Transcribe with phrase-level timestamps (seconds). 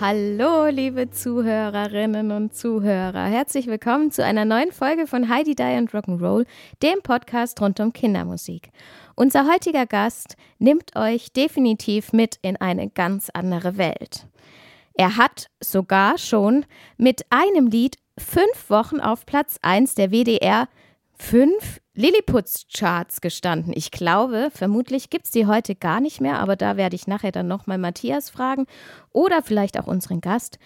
[0.00, 3.24] Hallo, liebe Zuhörerinnen und Zuhörer.
[3.24, 6.46] Herzlich willkommen zu einer neuen Folge von Heidi Die und Rock'n'Roll,
[6.84, 8.70] dem Podcast rund um Kindermusik.
[9.16, 14.28] Unser heutiger Gast nimmt euch definitiv mit in eine ganz andere Welt.
[14.94, 16.64] Er hat sogar schon
[16.96, 20.68] mit einem Lied fünf Wochen auf Platz 1 der WDR
[21.18, 23.72] 5 Lilliputz-Charts gestanden.
[23.74, 27.32] Ich glaube, vermutlich gibt es die heute gar nicht mehr, aber da werde ich nachher
[27.32, 28.66] dann nochmal Matthias fragen
[29.10, 30.58] oder vielleicht auch unseren Gast.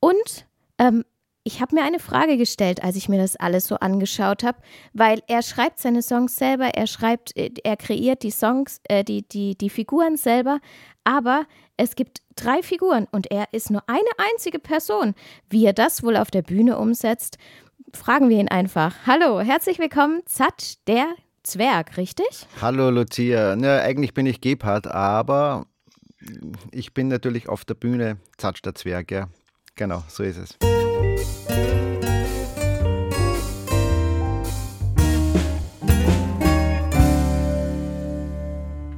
[0.00, 0.46] Und
[0.78, 1.04] ähm,
[1.42, 4.58] ich habe mir eine Frage gestellt, als ich mir das alles so angeschaut habe,
[4.92, 9.22] weil er schreibt seine Songs selber, er schreibt, äh, er kreiert die Songs, äh, die,
[9.22, 10.60] die, die Figuren selber,
[11.04, 14.00] aber es gibt drei Figuren und er ist nur eine
[14.32, 15.14] einzige Person.
[15.48, 17.38] Wie er das wohl auf der Bühne umsetzt,
[17.92, 18.94] fragen wir ihn einfach.
[19.06, 22.26] Hallo, herzlich willkommen, Zat, der Zwerg, richtig?
[22.60, 23.54] Hallo Lucia.
[23.54, 25.66] Ja, eigentlich bin ich Gebhard, aber
[26.70, 29.28] ich bin natürlich auf der Bühne Zatsch der Zwerg, ja.
[29.74, 30.58] Genau, so ist es.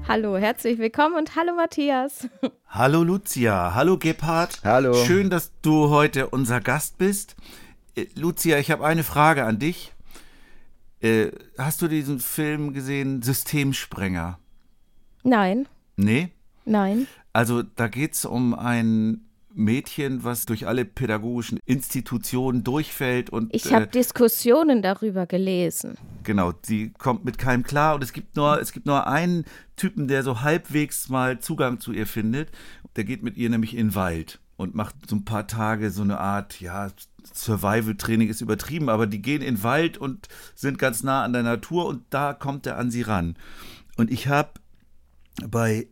[0.08, 2.28] Hallo, herzlich willkommen und hallo Matthias.
[2.66, 4.60] Hallo Lucia, hallo Gebhard.
[4.62, 4.94] Hallo.
[4.94, 7.36] Schön, dass du heute unser Gast bist.
[7.94, 9.92] Äh, Lucia, ich habe eine Frage an dich.
[11.00, 14.38] Äh, hast du diesen Film gesehen, Systemsprenger?
[15.24, 15.68] Nein.
[15.96, 16.30] Nee?
[16.64, 17.06] Nein.
[17.32, 23.72] Also da geht es um ein Mädchen, was durch alle pädagogischen Institutionen durchfällt und ich
[23.72, 25.98] habe äh, Diskussionen darüber gelesen.
[26.22, 29.44] genau, sie kommt mit keinem klar und es gibt nur es gibt nur einen
[29.76, 32.50] Typen, der so halbwegs mal Zugang zu ihr findet.
[32.96, 36.02] Der geht mit ihr nämlich in den Wald und macht so ein paar Tage so
[36.02, 36.88] eine Art ja
[37.34, 41.42] Survival-Training ist übertrieben, aber die gehen in den Wald und sind ganz nah an der
[41.42, 43.36] Natur und da kommt er an sie ran.
[43.96, 44.50] Und ich habe
[45.46, 45.88] bei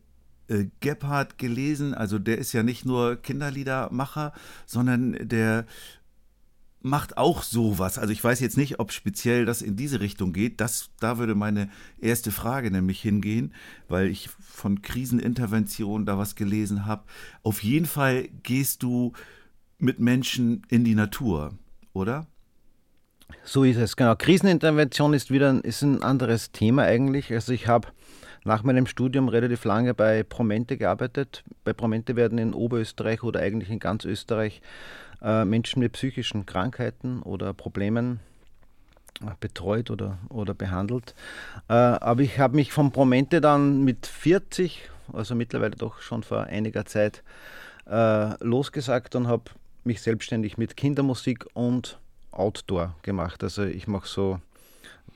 [0.49, 4.33] äh, Gebhardt gelesen, also der ist ja nicht nur Kinderliedermacher,
[4.67, 5.67] sondern der
[6.83, 7.99] macht auch sowas.
[7.99, 10.61] Also ich weiß jetzt nicht, ob speziell das in diese Richtung geht.
[10.61, 11.69] Das, da würde meine
[11.99, 13.53] erste Frage nämlich hingehen,
[13.89, 17.05] weil ich von Krisenintervention da was gelesen habe.
[17.43, 19.13] Auf jeden Fall gehst du
[19.83, 21.53] mit Menschen in die Natur,
[21.93, 22.27] oder?
[23.45, 24.15] So ist es, genau.
[24.17, 27.33] Krisenintervention ist wieder ein, ist ein anderes Thema eigentlich.
[27.33, 27.89] Also ich habe
[28.45, 31.45] nach meinem Studium relativ lange bei Promente gearbeitet.
[31.65, 34.63] Bei Promente werden in Oberösterreich oder eigentlich in ganz Österreich
[35.23, 38.21] äh, Menschen mit psychischen Krankheiten oder Problemen
[39.23, 41.15] äh, betreut oder, oder behandelt.
[41.69, 46.45] Äh, aber ich habe mich von Promente dann mit 40, also mittlerweile doch schon vor
[46.45, 47.23] einiger Zeit,
[47.87, 49.51] äh, losgesagt und habe
[49.85, 51.99] mich selbstständig mit Kindermusik und
[52.33, 53.43] Outdoor gemacht.
[53.43, 54.41] Also ich mache so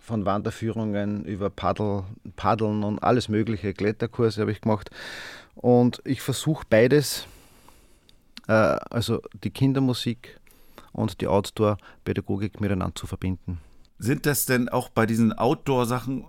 [0.01, 2.05] von Wanderführungen über Paddel,
[2.37, 4.91] Paddeln und alles mögliche, Kletterkurse habe ich gemacht.
[5.55, 7.27] Und ich versuche beides,
[8.49, 10.39] äh, also die Kindermusik
[10.93, 13.61] und die Outdoor-Pädagogik miteinander zu verbinden.
[13.99, 16.25] Sind das denn auch bei diesen Outdoor-Sachen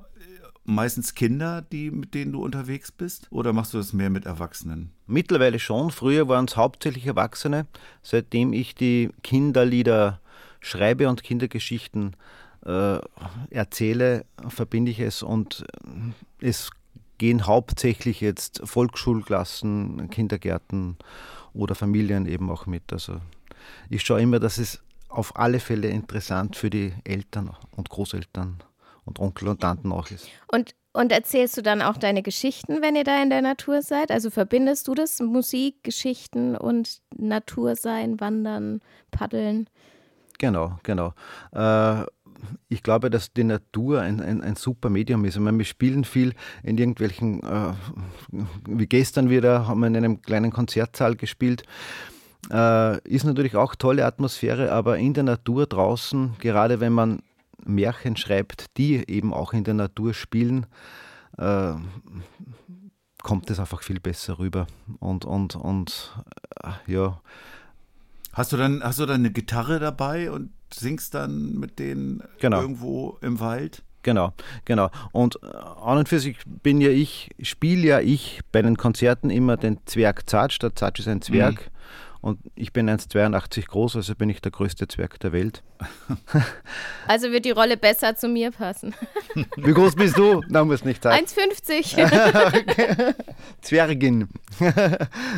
[0.66, 3.28] meistens Kinder, die, mit denen du unterwegs bist?
[3.32, 4.92] Oder machst du das mehr mit Erwachsenen?
[5.08, 5.92] Mittlerweile schon.
[5.92, 7.68] Früher waren es hauptsächlich Erwachsene.
[8.02, 10.20] Seitdem ich die Kinderlieder
[10.60, 12.16] schreibe und Kindergeschichten
[12.66, 13.00] äh,
[13.52, 15.66] erzähle, verbinde ich es und
[16.42, 16.72] äh, es
[17.18, 20.98] gehen hauptsächlich jetzt Volksschulklassen, Kindergärten
[21.54, 22.92] oder Familien eben auch mit.
[22.92, 23.22] Also
[23.90, 28.58] ich schaue immer, dass es auf alle Fälle interessant für die Eltern und Großeltern
[29.06, 30.28] und Onkel und Tanten auch ist.
[30.52, 34.12] Und, und erzählst du dann auch deine Geschichten, wenn ihr da in der Natur seid?
[34.12, 38.82] Also verbindest du das, Musik, Geschichten und Natur sein, Wandern,
[39.12, 39.70] Paddeln?
[40.38, 41.14] Genau, genau.
[41.54, 42.06] Äh,
[42.68, 45.36] ich glaube, dass die Natur ein, ein, ein super Medium ist.
[45.36, 47.74] Ich meine, wir spielen viel in irgendwelchen, äh,
[48.68, 51.64] wie gestern wieder, haben wir in einem kleinen Konzertsaal gespielt.
[52.52, 57.22] Äh, ist natürlich auch tolle Atmosphäre, aber in der Natur draußen, gerade wenn man
[57.66, 60.66] Märchen schreibt, die eben auch in der Natur spielen,
[61.38, 61.74] äh,
[63.22, 64.68] kommt es einfach viel besser rüber.
[65.00, 66.16] Und, und, und
[66.64, 67.22] äh, ja.
[68.34, 72.62] Hast du dann, hast du dann eine Gitarre dabei und singst dann mit denen Genau.
[72.62, 73.84] irgendwo im Wald?
[74.04, 74.34] Genau,
[74.66, 74.92] genau.
[75.14, 79.32] Und äh, an und für sich bin ja ich, spiele ja ich bei den Konzerten
[79.32, 80.60] immer den Zwerg Zatsch.
[80.60, 81.56] Der Zatsch ist ein Zwerg.
[81.56, 81.76] Mhm.
[82.26, 85.62] Und ich bin 1,82 groß, also bin ich der größte Zwerg der Welt.
[87.08, 88.96] Also wird die Rolle besser zu mir passen.
[89.58, 90.42] Wie groß bist du?
[90.48, 91.24] Na, muss nicht sagen.
[91.24, 93.14] 1,50.
[93.62, 94.28] Zwergin.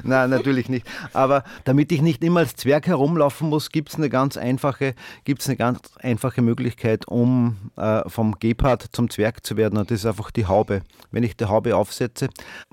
[0.03, 0.87] Nein, natürlich nicht.
[1.11, 4.95] Aber damit ich nicht immer als Zwerg herumlaufen muss, gibt es eine ganz einfache,
[5.25, 9.77] gibt's eine ganz einfache Möglichkeit, um äh, vom Gepard zum Zwerg zu werden.
[9.77, 10.83] Und das ist einfach die Haube.
[11.11, 12.29] Wenn ich die Haube aufsetze,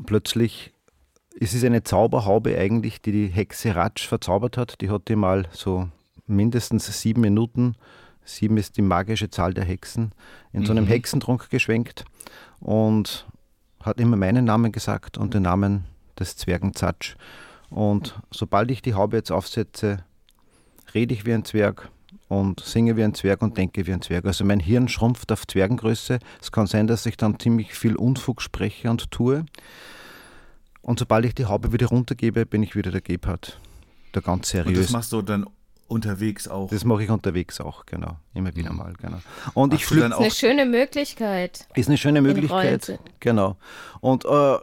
[0.07, 0.74] plötzlich
[1.45, 4.81] es ist eine Zauberhaube eigentlich, die die Hexe Ratsch verzaubert hat.
[4.81, 5.89] Die hat die mal so
[6.27, 7.77] mindestens sieben Minuten,
[8.25, 10.13] sieben ist die magische Zahl der Hexen,
[10.53, 10.67] in mhm.
[10.67, 10.89] so einem mhm.
[10.89, 12.05] Hexentrunk geschwenkt
[12.61, 13.27] und
[13.83, 15.85] hat immer meinen Namen gesagt und den Namen
[16.19, 17.17] des Zwergenzatsch.
[17.69, 20.05] Und sobald ich die Haube jetzt aufsetze,
[20.95, 21.91] rede ich wie ein Zwerg
[22.29, 24.25] und singe wie ein Zwerg und denke wie ein Zwerg.
[24.25, 26.21] Also mein Hirn schrumpft auf Zwergengröße.
[26.41, 29.45] Es kann sein, dass ich dann ziemlich viel Unfug spreche und tue.
[30.85, 33.59] Und sobald ich die Haube wieder runtergebe, bin ich wieder der Gebhardt.
[34.15, 34.77] Der ganz seriös.
[34.77, 35.47] Und das machst du dann
[35.89, 36.69] unterwegs auch?
[36.69, 38.19] Das mache ich unterwegs auch, genau.
[38.35, 38.79] Immer wieder mhm.
[38.79, 39.17] mal, genau.
[39.55, 40.07] Und Hast ich flüge.
[40.07, 41.67] Ist eine schöne Möglichkeit.
[41.75, 43.57] Ist eine schöne Möglichkeit, genau.
[44.01, 44.57] Und äh,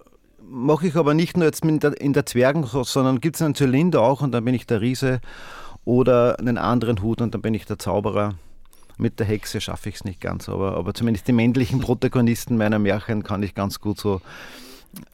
[0.47, 3.55] mache ich aber nicht nur jetzt in der, in der Zwergen, sondern gibt es einen
[3.55, 5.21] Zylinder auch und dann bin ich der Riese
[5.85, 8.35] oder einen anderen Hut und dann bin ich der Zauberer.
[8.97, 12.77] Mit der Hexe schaffe ich es nicht ganz, aber, aber zumindest die männlichen Protagonisten meiner
[12.77, 14.21] Märchen kann ich ganz gut so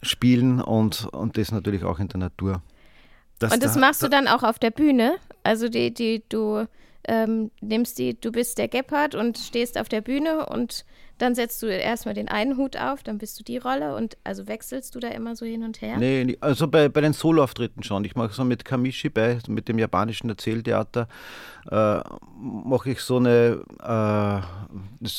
[0.01, 2.61] spielen und, und das natürlich auch in der Natur.
[3.39, 5.15] Das und das da, machst du dann auch auf der Bühne?
[5.43, 6.65] Also die, die, du
[7.07, 10.85] ähm, nimmst die, du bist der Gepard und stehst auf der Bühne und
[11.17, 14.47] dann setzt du erstmal den einen Hut auf, dann bist du die Rolle und also
[14.47, 15.97] wechselst du da immer so hin und her?
[15.97, 18.05] Nee, also bei, bei den Soloauftritten schon.
[18.05, 21.07] Ich mache so mit Kamishi bei, mit dem japanischen Erzähltheater,
[21.71, 21.99] äh,
[22.39, 25.09] mache ich so eine äh,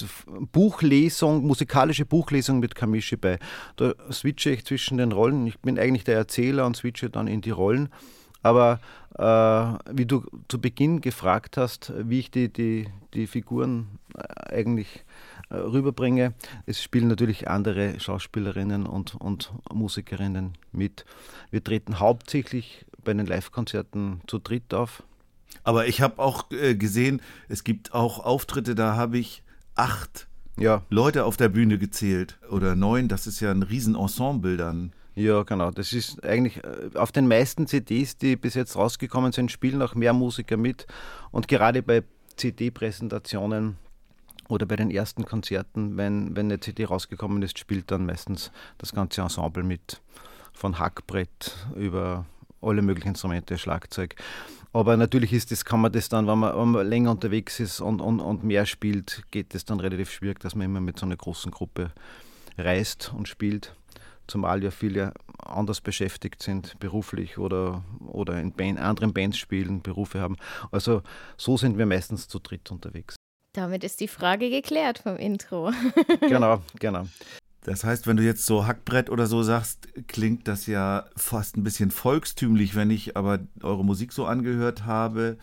[0.52, 3.38] Buchlesung, musikalische Buchlesung mit Kamishi bei.
[3.76, 5.48] Da switche ich zwischen den Rollen.
[5.48, 7.88] Ich bin eigentlich der Erzähler und switche dann in die Rollen.
[8.48, 8.80] Aber
[9.18, 15.04] äh, wie du zu Beginn gefragt hast, wie ich die, die, die Figuren äh, eigentlich
[15.50, 16.32] äh, rüberbringe.
[16.64, 21.04] Es spielen natürlich andere Schauspielerinnen und, und Musikerinnen mit.
[21.50, 25.02] Wir treten hauptsächlich bei den Live-Konzerten zu dritt auf.
[25.62, 29.42] Aber ich habe auch äh, gesehen, es gibt auch Auftritte, da habe ich
[29.74, 30.82] acht ja.
[30.88, 33.08] Leute auf der Bühne gezählt oder neun.
[33.08, 34.92] Das ist ja ein Riesenensemble dann.
[35.18, 35.72] Ja, genau.
[35.72, 39.96] Das ist eigentlich äh, auf den meisten CDs, die bis jetzt rausgekommen sind, spielen auch
[39.96, 40.86] mehr Musiker mit.
[41.32, 42.04] Und gerade bei
[42.36, 43.78] CD-Präsentationen
[44.48, 48.92] oder bei den ersten Konzerten, wenn, wenn eine CD rausgekommen ist, spielt dann meistens das
[48.92, 50.00] ganze Ensemble mit.
[50.52, 52.24] Von Hackbrett über
[52.62, 54.14] alle möglichen Instrumente, Schlagzeug.
[54.72, 57.80] Aber natürlich ist das, kann man das dann, wenn man, wenn man länger unterwegs ist
[57.80, 61.06] und, und, und mehr spielt, geht es dann relativ schwierig, dass man immer mit so
[61.06, 61.90] einer großen Gruppe
[62.56, 63.74] reist und spielt.
[64.28, 70.20] Zumal ja viele anders beschäftigt sind, beruflich oder, oder in Band, anderen Bands spielen, Berufe
[70.20, 70.36] haben.
[70.70, 71.02] Also
[71.36, 73.16] so sind wir meistens zu dritt unterwegs.
[73.54, 75.72] Damit ist die Frage geklärt vom Intro.
[76.20, 77.06] genau, genau.
[77.62, 81.64] Das heißt, wenn du jetzt so Hackbrett oder so sagst, klingt das ja fast ein
[81.64, 82.76] bisschen volkstümlich.
[82.76, 85.38] Wenn ich aber eure Musik so angehört habe,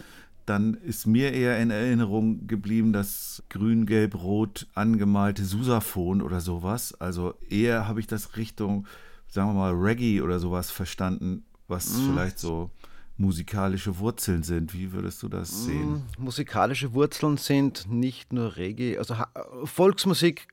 [0.46, 6.94] dann ist mir eher in Erinnerung geblieben das grün, gelb, rot angemalte Susaphon oder sowas.
[7.00, 8.86] Also eher habe ich das Richtung,
[9.28, 12.12] sagen wir mal, Reggae oder sowas verstanden, was mm.
[12.12, 12.70] vielleicht so
[13.18, 14.74] musikalische Wurzeln sind.
[14.74, 16.04] Wie würdest du das mm, sehen?
[16.18, 19.16] Musikalische Wurzeln sind nicht nur Reggae, also
[19.64, 20.48] Volksmusik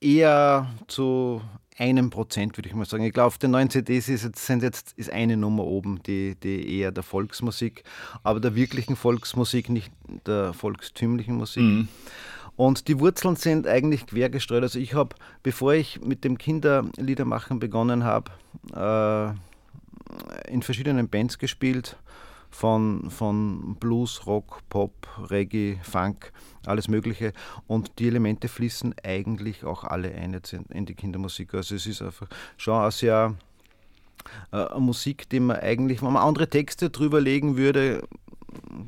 [0.00, 1.40] eher zu
[1.78, 3.04] einem Prozent, würde ich mal sagen.
[3.04, 6.34] Ich glaube, auf den neuen CDs ist jetzt, sind jetzt ist eine Nummer oben, die,
[6.34, 7.84] die eher der Volksmusik,
[8.22, 9.92] aber der wirklichen Volksmusik, nicht
[10.26, 11.62] der volkstümlichen Musik.
[11.62, 11.88] Mhm.
[12.56, 14.64] Und die Wurzeln sind eigentlich quergestreut.
[14.64, 18.32] Also ich habe, bevor ich mit dem Kinderliedermachen begonnen habe,
[18.74, 21.96] äh, in verschiedenen Bands gespielt
[22.50, 26.32] von, von Blues, Rock, Pop, Reggae, Funk,
[26.68, 27.32] alles Mögliche.
[27.66, 31.54] Und die Elemente fließen eigentlich auch alle ein jetzt in, die Kindermusik.
[31.54, 33.34] Also es ist einfach schon eine sehr
[34.52, 38.06] äh, Musik, die man eigentlich, wenn man andere Texte drüber legen würde,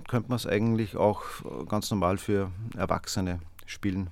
[0.09, 1.23] könnte man es eigentlich auch
[1.69, 4.11] ganz normal für Erwachsene spielen.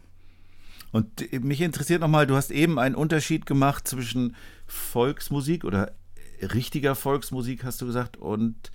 [0.91, 5.93] Und mich interessiert nochmal, du hast eben einen Unterschied gemacht zwischen Volksmusik oder
[6.41, 8.71] richtiger Volksmusik, hast du gesagt, und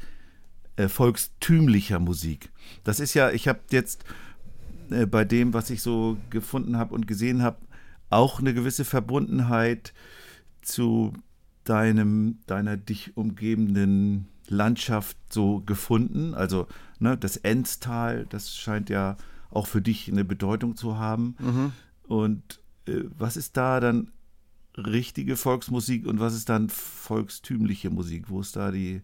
[0.75, 2.51] äh, volkstümlicher Musik.
[2.83, 4.03] Das ist ja, ich habe jetzt
[4.89, 7.57] äh, bei dem, was ich so gefunden habe und gesehen habe,
[8.09, 9.93] auch eine gewisse Verbundenheit
[10.61, 11.13] zu
[11.63, 16.33] deinem, deiner dich umgebenden Landschaft so gefunden.
[16.33, 16.67] Also
[16.99, 19.17] ne, das Enstal, das scheint ja
[19.49, 21.35] auch für dich eine Bedeutung zu haben.
[21.39, 21.71] Mhm.
[22.07, 24.11] Und äh, was ist da dann
[24.75, 28.29] richtige Volksmusik und was ist dann volkstümliche Musik?
[28.29, 29.01] Wo ist da die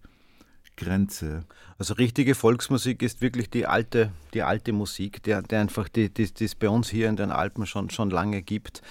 [0.79, 1.43] Grenze?
[1.77, 6.33] Also richtige Volksmusik ist wirklich die alte, die alte Musik, die, die einfach die, die,
[6.33, 8.81] die es bei uns hier in den Alpen schon, schon lange gibt,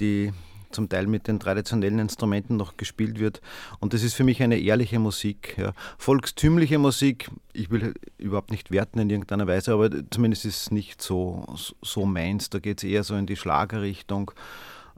[0.00, 0.32] die
[0.70, 3.40] zum Teil mit den traditionellen Instrumenten noch gespielt wird.
[3.80, 5.56] Und das ist für mich eine ehrliche Musik.
[5.56, 5.72] Ja.
[5.96, 11.00] Volkstümliche Musik, ich will überhaupt nicht werten in irgendeiner Weise, aber zumindest ist es nicht
[11.00, 11.46] so,
[11.82, 12.50] so meins.
[12.50, 14.30] Da geht es eher so in die Schlagerrichtung.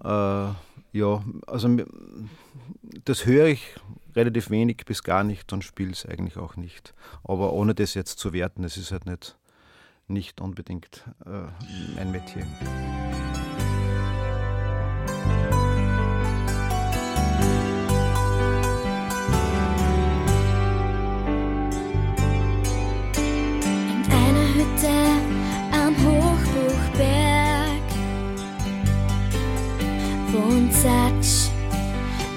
[0.03, 0.49] Äh,
[0.93, 1.77] ja, also
[3.05, 3.63] das höre ich
[4.17, 6.95] relativ wenig bis gar nicht und spiele es eigentlich auch nicht.
[7.25, 9.37] Aber ohne das jetzt zu werten, das ist halt nicht,
[10.09, 11.47] nicht unbedingt äh,
[11.97, 12.47] mein Metier.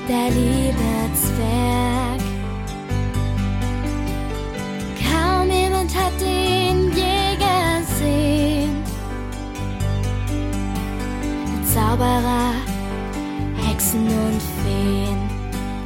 [0.08, 2.22] Der liebe Zwerg.
[5.00, 8.84] Kaum jemand hat ihn je gesehen.
[11.74, 12.54] Zauberer,
[13.56, 15.18] Hexen und Feen.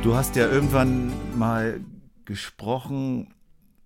[0.03, 1.79] Du hast ja irgendwann mal
[2.25, 3.33] gesprochen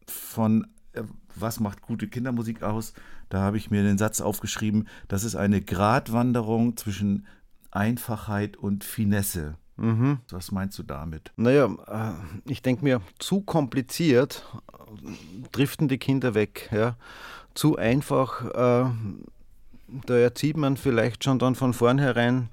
[0.07, 1.03] von äh,
[1.35, 2.93] was macht gute Kindermusik aus?
[3.29, 7.25] Da habe ich mir den Satz aufgeschrieben, das ist eine Gratwanderung zwischen
[7.71, 9.55] Einfachheit und Finesse.
[9.77, 10.19] Mhm.
[10.29, 11.31] Was meinst du damit?
[11.37, 16.69] Naja, äh, ich denke mir, zu kompliziert äh, driften die Kinder weg.
[16.71, 16.95] Ja?
[17.53, 18.91] Zu einfach, äh,
[20.05, 22.49] da erzieht man vielleicht schon dann von vornherein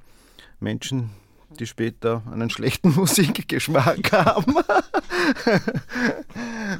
[0.60, 1.10] Menschen,
[1.58, 4.54] die später einen schlechten Musikgeschmack haben.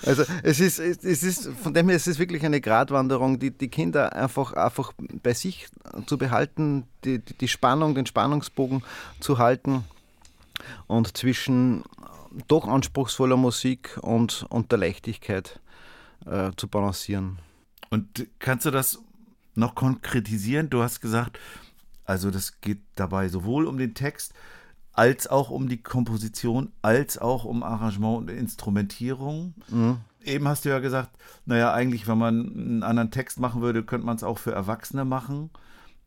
[0.07, 3.69] also es ist, es ist, von dem her ist es wirklich eine Gratwanderung, die, die
[3.69, 4.93] Kinder einfach, einfach
[5.23, 5.69] bei sich
[6.07, 8.83] zu behalten, die, die Spannung, den Spannungsbogen
[9.21, 9.85] zu halten
[10.87, 11.85] und zwischen
[12.47, 15.61] doch anspruchsvoller Musik und, und der Leichtigkeit
[16.27, 17.39] äh, zu balancieren.
[17.91, 19.01] Und kannst du das
[19.55, 20.71] noch konkretisieren?
[20.71, 21.39] Du hast gesagt,
[22.05, 24.35] also das geht dabei sowohl um den Text,
[24.93, 29.55] als auch um die Komposition, als auch um Arrangement und Instrumentierung.
[29.69, 29.99] Mhm.
[30.25, 31.11] Eben hast du ja gesagt,
[31.47, 35.05] naja, eigentlich, wenn man einen anderen Text machen würde, könnte man es auch für Erwachsene
[35.05, 35.51] machen.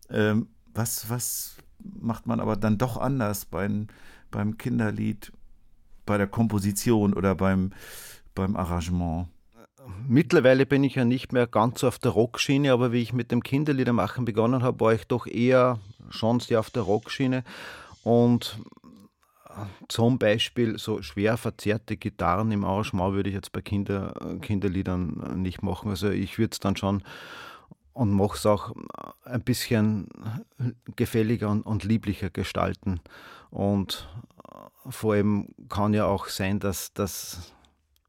[0.09, 3.87] Ähm, was, was macht man aber dann doch anders beim,
[4.31, 5.31] beim Kinderlied,
[6.05, 7.71] bei der Komposition oder beim,
[8.33, 9.27] beim Arrangement?
[10.07, 13.43] Mittlerweile bin ich ja nicht mehr ganz auf der Rockschiene, aber wie ich mit dem
[13.43, 17.43] Kinderliedermachen begonnen habe, war ich doch eher schon sehr auf der Rockschiene.
[18.03, 18.59] Und
[19.87, 25.61] zum Beispiel so schwer verzerrte Gitarren im Arrangement würde ich jetzt bei Kinder, Kinderliedern nicht
[25.61, 25.89] machen.
[25.89, 27.03] Also ich würde es dann schon
[27.93, 28.73] und mache es auch
[29.25, 30.07] ein bisschen
[30.95, 33.01] gefälliger und, und, lieblicher gestalten.
[33.51, 34.09] Und
[34.89, 37.53] vor allem kann ja auch sein, dass das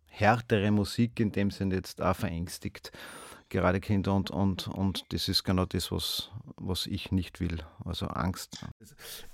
[0.06, 2.92] härtere Musik in dem Sinne jetzt auch verängstigt,
[3.48, 4.14] gerade Kinder.
[4.14, 7.58] Und, und, und das ist genau das, was, was ich nicht will.
[7.84, 8.64] Also Angst.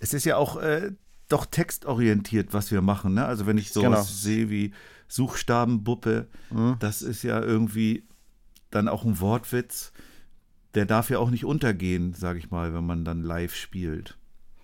[0.00, 0.92] Es ist ja auch äh,
[1.28, 3.14] doch textorientiert, was wir machen.
[3.14, 3.24] Ne?
[3.24, 4.02] Also wenn ich sowas genau.
[4.02, 4.72] sehe wie
[5.08, 6.76] Suchstabenbuppe, mhm.
[6.78, 8.04] das ist ja irgendwie
[8.70, 9.92] dann auch ein Wortwitz.
[10.74, 14.16] Der darf ja auch nicht untergehen, sage ich mal, wenn man dann live spielt.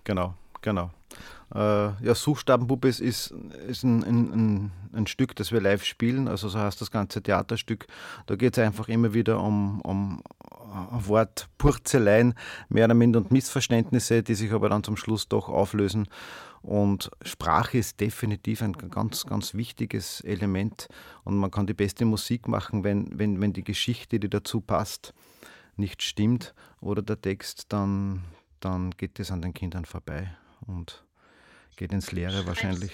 [0.03, 0.91] Genau, genau.
[1.53, 1.59] Äh,
[2.03, 3.33] ja, Suchstabenpuppe ist, ist,
[3.67, 7.85] ist ein, ein, ein, Stück, das wir live spielen, also so heißt das ganze Theaterstück.
[8.25, 10.23] Da geht es einfach immer wieder um, um
[10.91, 12.33] Wortpurzeleien,
[12.69, 16.07] mehr oder minder und Missverständnisse, die sich aber dann zum Schluss doch auflösen.
[16.61, 20.87] Und Sprache ist definitiv ein ganz, ganz wichtiges Element.
[21.23, 25.13] Und man kann die beste Musik machen, wenn, wenn, wenn die Geschichte, die dazu passt,
[25.77, 28.23] nicht stimmt oder der Text, dann,
[28.59, 30.35] dann geht es an den Kindern vorbei
[30.65, 31.04] und
[31.75, 32.91] geht ins Leere wahrscheinlich.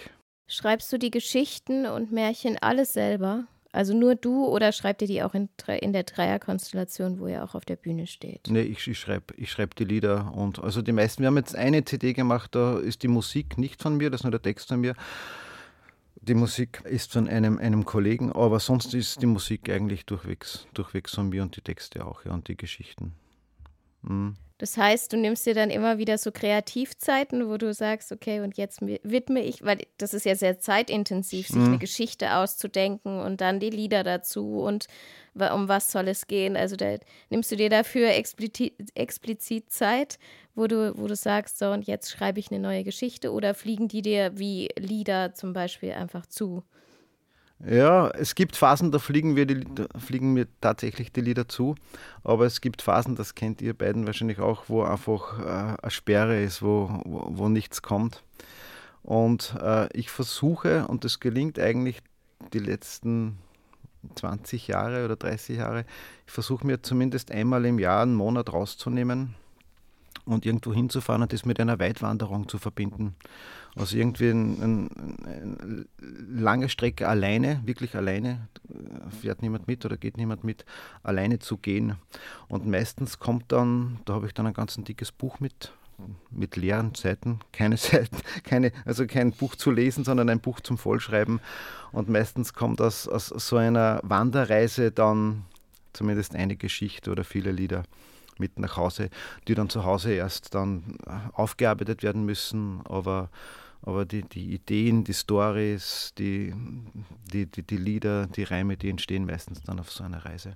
[0.48, 3.48] Schreibst du die Geschichten und Märchen alles selber?
[3.74, 5.48] Also nur du oder schreibt ihr die auch in,
[5.80, 8.48] in der Dreierkonstellation, wo ihr auch auf der Bühne steht?
[8.50, 11.56] Nee, ich, ich schreibe ich schreib die Lieder und also die meisten, wir haben jetzt
[11.56, 14.68] eine CD gemacht, da ist die Musik nicht von mir, das ist nur der Text
[14.68, 14.96] von mir.
[16.24, 21.16] Die Musik ist von einem, einem Kollegen, aber sonst ist die Musik eigentlich durchwegs, durchwegs
[21.16, 23.14] von mir und die Texte auch, ja, und die Geschichten.
[24.02, 24.36] Mhm.
[24.62, 28.58] Das heißt, du nimmst dir dann immer wieder so Kreativzeiten, wo du sagst, okay, und
[28.58, 31.66] jetzt widme ich, weil das ist ja sehr zeitintensiv, sich mhm.
[31.66, 34.86] eine Geschichte auszudenken und dann die Lieder dazu und
[35.34, 36.56] um was soll es gehen.
[36.56, 36.98] Also da
[37.32, 40.20] nimmst du dir dafür explizit, explizit Zeit,
[40.54, 43.88] wo du, wo du sagst, so und jetzt schreibe ich eine neue Geschichte oder fliegen
[43.88, 46.62] die dir wie Lieder zum Beispiel einfach zu?
[47.68, 49.66] Ja, es gibt Phasen, da fliegen, wir die,
[49.98, 51.76] fliegen mir tatsächlich die Lieder zu,
[52.24, 56.42] aber es gibt Phasen, das kennt ihr beiden wahrscheinlich auch, wo einfach äh, eine Sperre
[56.42, 58.24] ist, wo, wo, wo nichts kommt.
[59.04, 62.02] Und äh, ich versuche, und das gelingt eigentlich
[62.54, 63.38] die letzten
[64.16, 65.86] 20 Jahre oder 30 Jahre,
[66.26, 69.36] ich versuche mir zumindest einmal im Jahr einen Monat rauszunehmen
[70.26, 73.16] und irgendwo hinzufahren und das mit einer Weitwanderung zu verbinden.
[73.76, 74.90] Also irgendwie eine ein,
[75.26, 75.86] ein
[76.30, 78.50] lange Strecke alleine, wirklich alleine,
[79.22, 80.66] fährt niemand mit oder geht niemand mit,
[81.04, 81.96] alleine zu gehen.
[82.48, 85.72] Und meistens kommt dann, da habe ich dann ein ganz ein dickes Buch mit,
[86.32, 90.78] mit leeren Seiten, keine Seiten, keine, also kein Buch zu lesen, sondern ein Buch zum
[90.78, 91.40] Vollschreiben.
[91.94, 95.46] Und meistens kommt aus, aus so einer Wanderreise dann
[95.94, 97.84] zumindest eine Geschichte oder viele Lieder
[98.38, 99.10] mit nach Hause,
[99.48, 100.98] die dann zu Hause erst dann
[101.34, 103.30] aufgearbeitet werden müssen, aber
[103.84, 106.54] aber die, die Ideen, die Stories, die,
[107.34, 110.56] die, die, die Lieder, die Reime, die entstehen meistens dann auf so einer Reise.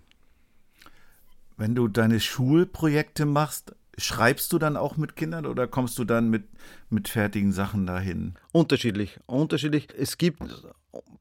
[1.58, 6.30] Wenn du deine Schulprojekte machst, schreibst du dann auch mit Kindern oder kommst du dann
[6.30, 6.44] mit,
[6.90, 8.36] mit fertigen Sachen dahin?
[8.52, 9.88] Unterschiedlich, unterschiedlich.
[9.98, 10.44] Es gibt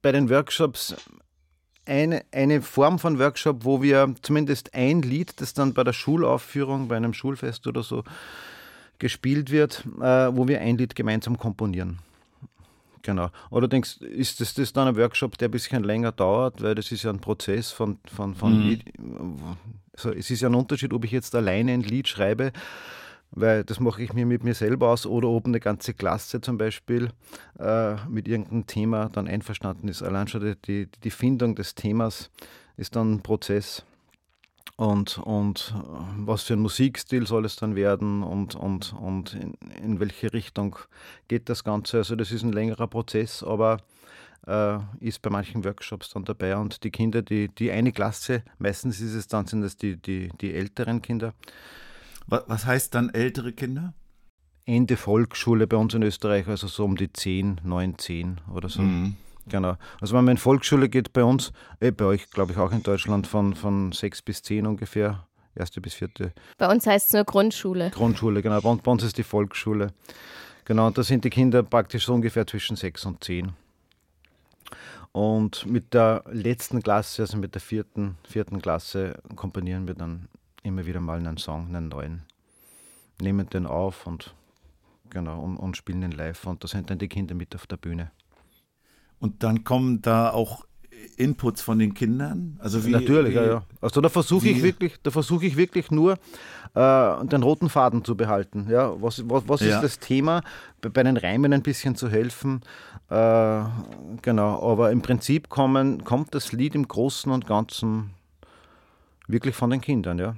[0.02, 0.94] bei den Workshops
[1.86, 6.88] eine, eine Form von Workshop, wo wir zumindest ein Lied, das dann bei der Schulaufführung,
[6.88, 8.04] bei einem Schulfest oder so
[9.04, 11.98] gespielt wird, äh, wo wir ein Lied gemeinsam komponieren.
[13.02, 13.28] Genau.
[13.50, 17.02] Allerdings ist das, das dann ein Workshop, der ein bisschen länger dauert, weil das ist
[17.02, 18.62] ja ein Prozess von, von, von mhm.
[18.62, 18.84] Lied.
[19.92, 22.50] Also es ist ja ein Unterschied, ob ich jetzt alleine ein Lied schreibe,
[23.30, 26.56] weil das mache ich mir mit mir selber aus, oder ob eine ganze Klasse zum
[26.56, 27.10] Beispiel
[27.58, 30.02] äh, mit irgendeinem Thema dann einverstanden ist.
[30.02, 32.30] Allein schon die, die Findung des Themas
[32.78, 33.84] ist dann ein Prozess
[34.76, 39.54] und, und äh, was für ein Musikstil soll es dann werden und, und, und in,
[39.82, 40.76] in welche Richtung
[41.28, 41.98] geht das Ganze.
[41.98, 43.78] Also das ist ein längerer Prozess, aber
[44.46, 49.00] äh, ist bei manchen Workshops dann dabei und die Kinder, die, die eine Klasse, meistens
[49.00, 51.34] ist es dann, sind es die, die, die älteren Kinder.
[52.26, 53.92] Was heißt dann ältere Kinder?
[54.66, 58.80] Ende Volksschule bei uns in Österreich, also so um die 10, 9, 10 oder so.
[58.80, 59.16] Mhm.
[59.48, 59.76] Genau.
[60.00, 62.82] Also wenn man in Volksschule geht bei uns, eh bei euch glaube ich auch in
[62.82, 66.32] Deutschland von, von sechs bis zehn ungefähr, erste bis vierte.
[66.58, 67.90] Bei uns heißt es nur Grundschule.
[67.90, 68.60] Grundschule, genau.
[68.60, 69.88] Bei uns, bei uns ist die Volksschule.
[70.64, 73.52] Genau, und da sind die Kinder praktisch so ungefähr zwischen sechs und zehn.
[75.12, 80.28] Und mit der letzten Klasse, also mit der vierten, vierten Klasse, komponieren wir dann
[80.62, 82.22] immer wieder mal einen Song, einen neuen.
[83.20, 84.34] Nehmen den auf und
[85.10, 86.46] genau und, und spielen den live.
[86.46, 88.10] Und da sind dann die Kinder mit auf der Bühne.
[89.18, 90.64] Und dann kommen da auch
[91.16, 92.58] Inputs von den Kindern?
[92.60, 93.62] Also wie, Natürlich, wie, ja, ja.
[93.80, 96.18] Also da versuche ich wirklich, da versuche ich wirklich nur
[96.74, 98.66] äh, den roten Faden zu behalten.
[98.70, 99.76] Ja, was, was, was ja.
[99.76, 100.42] ist das Thema?
[100.80, 102.62] Bei, bei, den Reimen ein bisschen zu helfen.
[103.10, 103.64] Äh,
[104.22, 108.10] genau, aber im Prinzip kommen, kommt das Lied im Großen und Ganzen
[109.28, 110.36] wirklich von den Kindern, ja.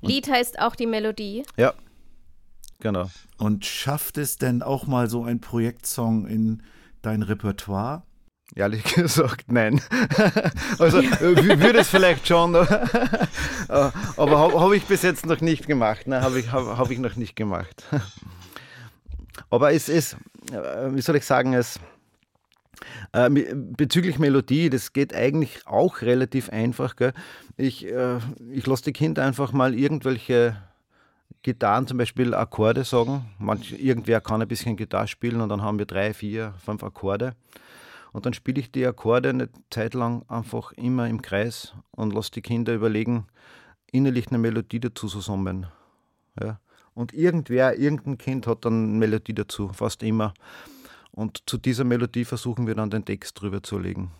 [0.00, 1.42] Und Lied heißt auch die Melodie.
[1.56, 1.74] Ja,
[2.80, 3.10] genau.
[3.38, 6.62] Und schafft es denn auch mal so ein Projektsong in
[7.04, 8.02] dein Repertoire?
[8.54, 9.80] Ehrlich gesagt, nein.
[10.78, 16.06] also würde es vielleicht schon, aber habe hab ich bis jetzt noch nicht gemacht.
[16.06, 17.84] Nein, habe ich, hab, hab ich noch nicht gemacht.
[19.50, 20.16] Aber es ist,
[20.90, 21.80] wie soll ich sagen, es
[23.12, 26.94] äh, bezüglich Melodie, das geht eigentlich auch relativ einfach.
[26.94, 27.12] Gell?
[27.56, 28.18] Ich, äh,
[28.52, 30.56] ich lasse die Kinder einfach mal irgendwelche
[31.42, 33.26] Gitarren zum Beispiel Akkorde sagen.
[33.38, 37.34] Manch, irgendwer kann ein bisschen Gitarre spielen und dann haben wir drei, vier, fünf Akkorde.
[38.12, 42.30] Und dann spiele ich die Akkorde eine Zeit lang einfach immer im Kreis und lasse
[42.30, 43.26] die Kinder überlegen,
[43.90, 45.66] innerlich eine Melodie dazu zu summen.
[46.40, 46.60] Ja.
[46.94, 50.32] Und irgendwer, irgendein Kind hat dann eine Melodie dazu, fast immer.
[51.10, 54.12] Und zu dieser Melodie versuchen wir dann den Text drüber zu legen.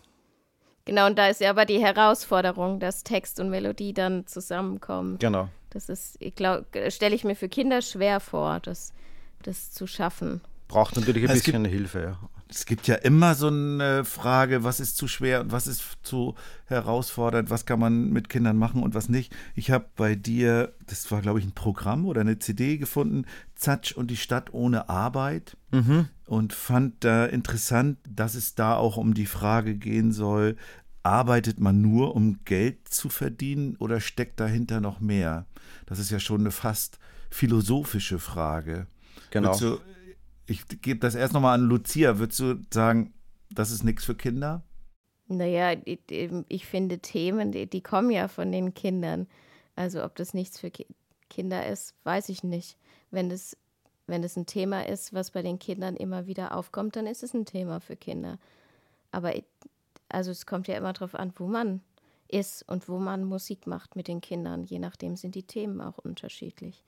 [0.85, 5.17] Genau, und da ist ja aber die Herausforderung, dass Text und Melodie dann zusammenkommen.
[5.17, 5.49] Genau.
[5.71, 8.93] Das ist, ich glaube, stelle ich mir für Kinder schwer vor, das,
[9.41, 10.41] das zu schaffen.
[10.67, 12.19] Braucht natürlich ein es bisschen gibt, Hilfe, ja.
[12.47, 16.35] Es gibt ja immer so eine Frage, was ist zu schwer und was ist zu
[16.65, 19.35] herausfordernd, was kann man mit Kindern machen und was nicht.
[19.55, 23.93] Ich habe bei dir, das war glaube ich ein Programm oder eine CD gefunden, Zatsch
[23.93, 26.07] und die Stadt ohne Arbeit mhm.
[26.25, 30.57] Und fand da interessant, dass es da auch um die Frage gehen soll,
[31.03, 35.45] arbeitet man nur, um Geld zu verdienen oder steckt dahinter noch mehr?
[35.85, 36.97] Das ist ja schon eine fast
[37.29, 38.87] philosophische Frage.
[39.29, 39.57] Genau.
[39.57, 39.77] Du,
[40.47, 42.17] ich gebe das erst nochmal an Lucia.
[42.17, 43.13] Würdest du sagen,
[43.51, 44.63] das ist nichts für Kinder?
[45.27, 49.27] Naja, ich finde Themen, die kommen ja von den Kindern.
[49.75, 50.71] Also ob das nichts für
[51.29, 52.77] Kinder ist, weiß ich nicht.
[53.11, 53.57] Wenn es
[54.07, 57.33] wenn es ein Thema ist, was bei den Kindern immer wieder aufkommt, dann ist es
[57.33, 58.37] ein Thema für Kinder.
[59.11, 59.33] Aber
[60.09, 61.81] also es kommt ja immer darauf an, wo man
[62.27, 64.63] ist und wo man Musik macht mit den Kindern.
[64.63, 66.83] Je nachdem sind die Themen auch unterschiedlich.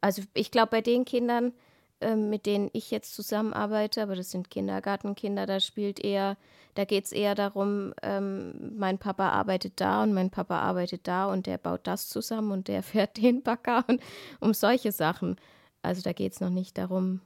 [0.00, 1.52] Also ich glaube, bei den Kindern,
[2.00, 6.36] ähm, mit denen ich jetzt zusammenarbeite, aber das sind Kindergartenkinder, da spielt eher,
[6.74, 11.26] da geht es eher darum, ähm, mein Papa arbeitet da und mein Papa arbeitet da
[11.26, 14.00] und der baut das zusammen und der fährt den Bagger und
[14.40, 15.36] um solche Sachen.
[15.82, 17.20] Also da geht es noch nicht darum,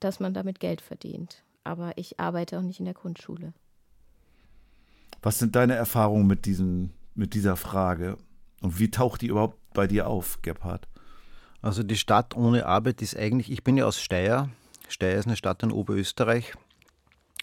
[0.00, 1.42] dass man damit Geld verdient.
[1.64, 3.52] Aber ich arbeite auch nicht in der Grundschule.
[5.22, 8.16] Was sind deine Erfahrungen mit, diesem, mit dieser Frage?
[8.62, 10.88] Und wie taucht die überhaupt bei dir auf, Gebhard?
[11.62, 14.48] Also die Stadt ohne Arbeit ist eigentlich, ich bin ja aus Steyr.
[14.88, 16.54] Steyr ist eine Stadt in Oberösterreich.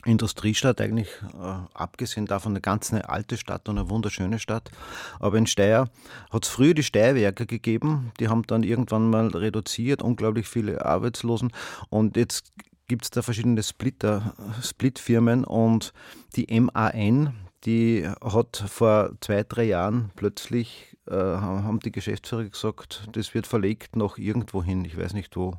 [0.08, 4.72] Industriestadt eigentlich, äh, abgesehen davon eine ganz eine alte Stadt und eine wunderschöne Stadt.
[5.20, 5.90] Aber in Steyr
[6.32, 11.52] hat es früher die Steyrwerke gegeben, die haben dann irgendwann mal reduziert, unglaublich viele Arbeitslosen.
[11.90, 12.52] Und jetzt
[12.88, 15.94] gibt es da verschiedene Splitter, Splitfirmen und
[16.36, 17.34] die MAN,
[17.66, 23.96] die hat vor zwei, drei Jahren plötzlich, äh, haben die Geschäftsführer gesagt, das wird verlegt
[23.96, 25.58] nach irgendwo hin, ich weiß nicht wo.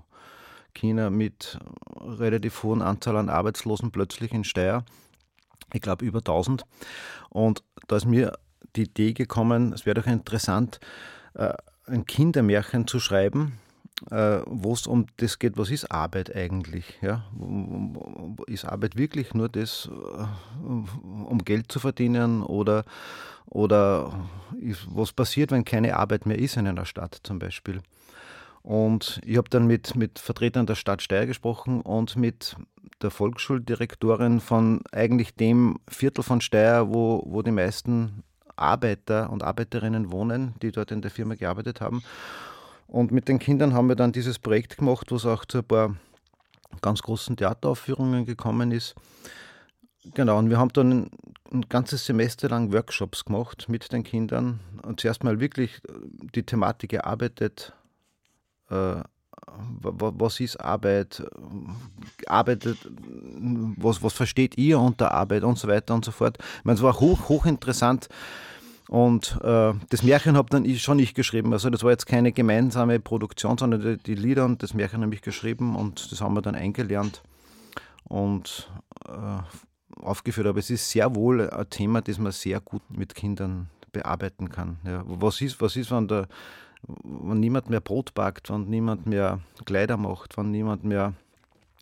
[0.74, 1.58] China mit
[2.00, 4.84] relativ hohen Anzahl an Arbeitslosen plötzlich in Steyr.
[5.72, 6.64] Ich glaube über 1000.
[7.30, 8.38] Und da ist mir
[8.76, 10.80] die Idee gekommen, es wäre doch interessant,
[11.34, 11.52] äh,
[11.86, 13.58] ein Kindermärchen zu schreiben,
[14.10, 16.98] äh, wo es um das geht, was ist Arbeit eigentlich?
[17.02, 17.24] Ja?
[18.46, 20.24] Ist Arbeit wirklich nur das, äh,
[20.62, 22.84] um Geld zu verdienen oder,
[23.46, 24.28] oder
[24.88, 27.80] was passiert, wenn keine Arbeit mehr ist in einer Stadt zum Beispiel?
[28.62, 32.56] Und ich habe dann mit, mit Vertretern der Stadt Steyr gesprochen und mit
[33.02, 38.24] der Volksschuldirektorin von eigentlich dem Viertel von Steyr, wo, wo die meisten
[38.56, 42.02] Arbeiter und Arbeiterinnen wohnen, die dort in der Firma gearbeitet haben.
[42.88, 45.64] Und mit den Kindern haben wir dann dieses Projekt gemacht, wo es auch zu ein
[45.64, 45.94] paar
[46.80, 48.94] ganz großen Theateraufführungen gekommen ist.
[50.14, 51.10] Genau, und wir haben dann
[51.52, 55.80] ein ganzes Semester lang Workshops gemacht mit den Kindern und zuerst mal wirklich
[56.34, 57.74] die Thematik erarbeitet,
[58.70, 59.02] äh,
[59.80, 61.22] was ist Arbeit,
[62.26, 62.78] arbeitet,
[63.76, 66.38] was, was versteht ihr unter Arbeit und so weiter und so fort.
[66.58, 68.08] Ich meine, es war hoch, hochinteressant
[68.88, 71.52] und äh, das Märchen habe dann ich, schon ich geschrieben.
[71.52, 75.14] Also das war jetzt keine gemeinsame Produktion, sondern die, die Lieder und das Märchen habe
[75.14, 77.22] ich geschrieben und das haben wir dann eingelernt
[78.04, 78.70] und
[79.06, 80.46] äh, aufgeführt.
[80.46, 84.78] Aber es ist sehr wohl ein Thema, das man sehr gut mit Kindern bearbeiten kann.
[84.84, 86.28] Ja, was ist, was ist, wenn, der,
[86.82, 91.14] wenn niemand mehr Brot backt, wenn niemand mehr Kleider macht, wenn niemand mehr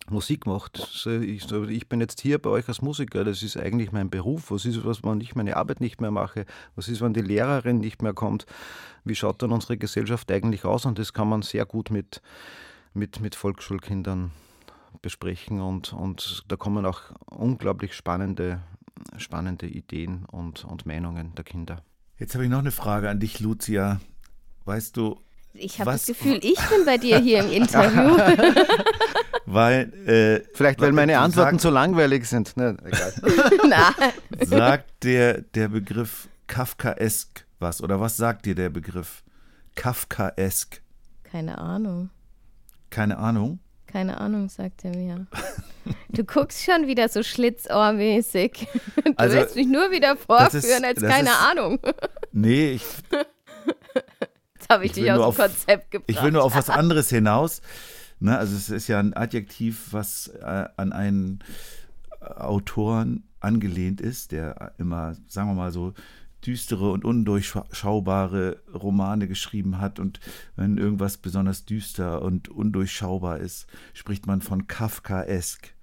[0.09, 1.05] Musik macht.
[1.05, 4.51] Ich, ich, bin jetzt hier bei euch als Musiker, das ist eigentlich mein Beruf.
[4.51, 6.45] Was ist, was, wenn ich meine Arbeit nicht mehr mache?
[6.75, 8.45] Was ist, wenn die Lehrerin nicht mehr kommt?
[9.03, 10.85] Wie schaut dann unsere Gesellschaft eigentlich aus?
[10.85, 12.21] Und das kann man sehr gut mit,
[12.93, 14.31] mit, mit Volksschulkindern
[15.01, 18.61] besprechen und, und da kommen auch unglaublich spannende,
[19.17, 21.83] spannende Ideen und, und Meinungen der Kinder.
[22.17, 23.99] Jetzt habe ich noch eine Frage an dich, Lucia.
[24.67, 25.17] Weißt du,
[25.53, 28.17] ich habe das Gefühl, ich bin bei dir hier im Interview.
[29.45, 32.57] weil äh, vielleicht weil meine Antworten zu langweilig sind.
[32.57, 33.13] Ne, egal.
[33.65, 34.11] Nein.
[34.45, 39.23] Sagt der der Begriff Kafkaesk was oder was sagt dir der Begriff
[39.75, 40.81] Kafkaesk?
[41.23, 42.09] Keine Ahnung.
[42.89, 43.59] Keine Ahnung.
[43.87, 45.27] Keine Ahnung, sagt er mir.
[46.09, 48.67] Du guckst schon wieder so schlitzohrmäßig.
[48.97, 51.79] Du also, willst mich nur wieder vorführen ist, als keine ist, Ahnung.
[52.33, 52.83] Nee, ich.
[54.67, 56.09] Jetzt habe ich, ich dich aus dem Konzept gebracht.
[56.09, 57.61] Ich will nur auf was anderes hinaus.
[58.19, 61.39] Ne, also es ist ja ein Adjektiv, was äh, an einen
[62.19, 65.93] Autoren angelehnt ist, der immer, sagen wir mal so,
[66.45, 69.99] düstere und undurchschaubare Romane geschrieben hat.
[69.99, 70.19] Und
[70.55, 75.73] wenn irgendwas besonders düster und undurchschaubar ist, spricht man von Kafkaesk.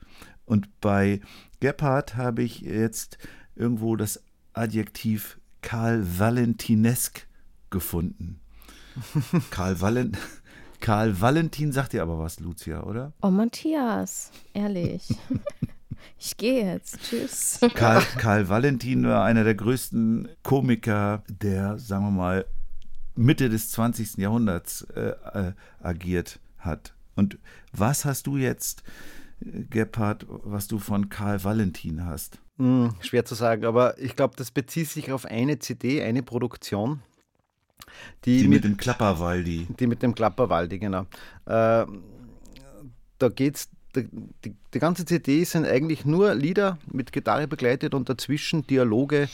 [0.44, 1.20] Und bei
[1.61, 3.18] Gebhardt habe ich jetzt
[3.55, 7.27] irgendwo das Adjektiv Karl Valentinesk
[7.70, 8.40] gefunden.
[9.50, 10.18] Karl Valent
[10.85, 13.14] Karl Valentin sagt dir aber was, Lucia, oder?
[13.22, 15.09] Oh, Matthias, ehrlich.
[16.18, 16.98] ich gehe jetzt.
[17.00, 17.59] Tschüss.
[17.74, 22.44] Karl, Karl Valentin war einer der größten Komiker, der, sagen wir mal,
[23.14, 24.18] Mitte des 20.
[24.18, 25.52] Jahrhunderts äh, äh,
[25.83, 26.94] agiert hat.
[27.14, 27.38] Und
[27.72, 28.83] was hast du jetzt,
[29.40, 32.40] äh, Gebhard, was du von Karl Valentin hast?
[32.59, 37.00] Hm, schwer zu sagen, aber ich glaube, das bezieht sich auf eine CD, eine Produktion.
[38.24, 39.66] Die, die mit, mit, dem Klapperwaldi.
[39.78, 41.02] Die mit dem Klapperwaldi, genau.
[41.46, 41.87] Äh,
[43.18, 43.68] da geht's.
[43.96, 44.09] Die,
[44.44, 49.28] die, die ganze CD sind eigentlich nur Lieder mit Gitarre begleitet und dazwischen Dialoge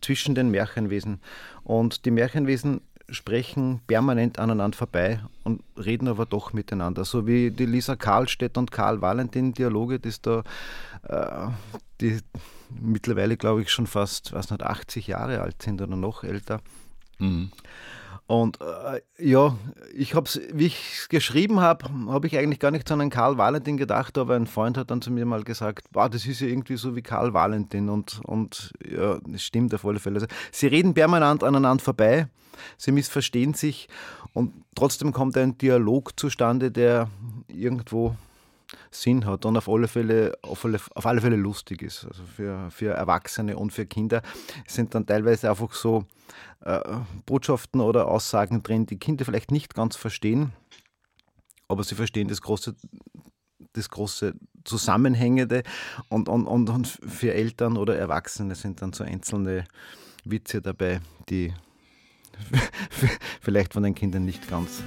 [0.00, 1.20] zwischen den Märchenwesen.
[1.64, 7.04] Und die Märchenwesen sprechen permanent aneinander vorbei und reden aber doch miteinander.
[7.04, 10.42] So wie die Lisa Karlstedt und Karl Valentin Dialoge, das da,
[11.04, 11.48] äh,
[12.00, 12.18] die,
[12.80, 16.60] mittlerweile, glaube ich, schon fast, was nicht, 80 Jahre alt sind oder noch älter.
[17.18, 17.50] Mhm.
[18.26, 19.56] Und äh, ja,
[19.94, 23.10] ich habe es, wie ich es geschrieben habe, habe ich eigentlich gar nicht an einen
[23.10, 26.40] Karl Valentin gedacht, aber ein Freund hat dann zu mir mal gesagt, wow, das ist
[26.40, 30.16] ja irgendwie so wie Karl Valentin und, und ja, das stimmt auf alle Fälle.
[30.16, 32.26] Also, sie reden permanent aneinander vorbei,
[32.76, 33.88] sie missverstehen sich
[34.32, 37.08] und trotzdem kommt ein Dialog zustande, der
[37.46, 38.16] irgendwo
[38.90, 42.04] Sinn hat und auf alle Fälle, auf alle, auf alle Fälle lustig ist.
[42.04, 44.22] Also für, für Erwachsene und für Kinder
[44.66, 46.04] sind dann teilweise einfach so
[46.60, 46.80] äh,
[47.26, 50.52] Botschaften oder Aussagen drin, die Kinder vielleicht nicht ganz verstehen,
[51.68, 52.74] aber sie verstehen das große,
[53.72, 55.62] das große Zusammenhängende
[56.08, 59.64] und, und, und, und für Eltern oder Erwachsene sind dann so einzelne
[60.24, 61.54] Witze dabei, die
[63.40, 64.82] vielleicht von den Kindern nicht ganz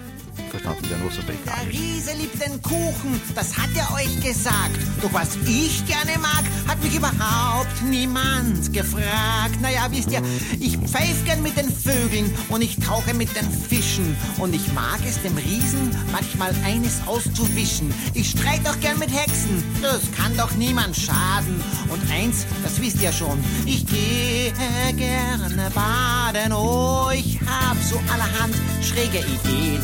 [0.49, 1.71] verstanden werden, was aber Der.
[1.71, 4.77] Riese liebt den Kuchen, das hat er euch gesagt.
[5.01, 9.61] Doch was ich gerne mag, hat mich überhaupt niemand gefragt.
[9.61, 10.21] Naja, wisst ihr,
[10.59, 14.15] ich pfeif gern mit den Vögeln und ich tauche mit den Fischen.
[14.37, 17.93] Und ich mag es dem Riesen manchmal eines auszuwischen.
[18.13, 21.61] Ich streit auch gern mit Hexen, das kann doch niemand schaden.
[21.89, 24.53] Und eins, das wisst ihr schon, ich gehe
[24.95, 26.53] gerne baden.
[26.53, 27.09] Oh,
[27.49, 29.81] hab so allerhand schräge Ideen.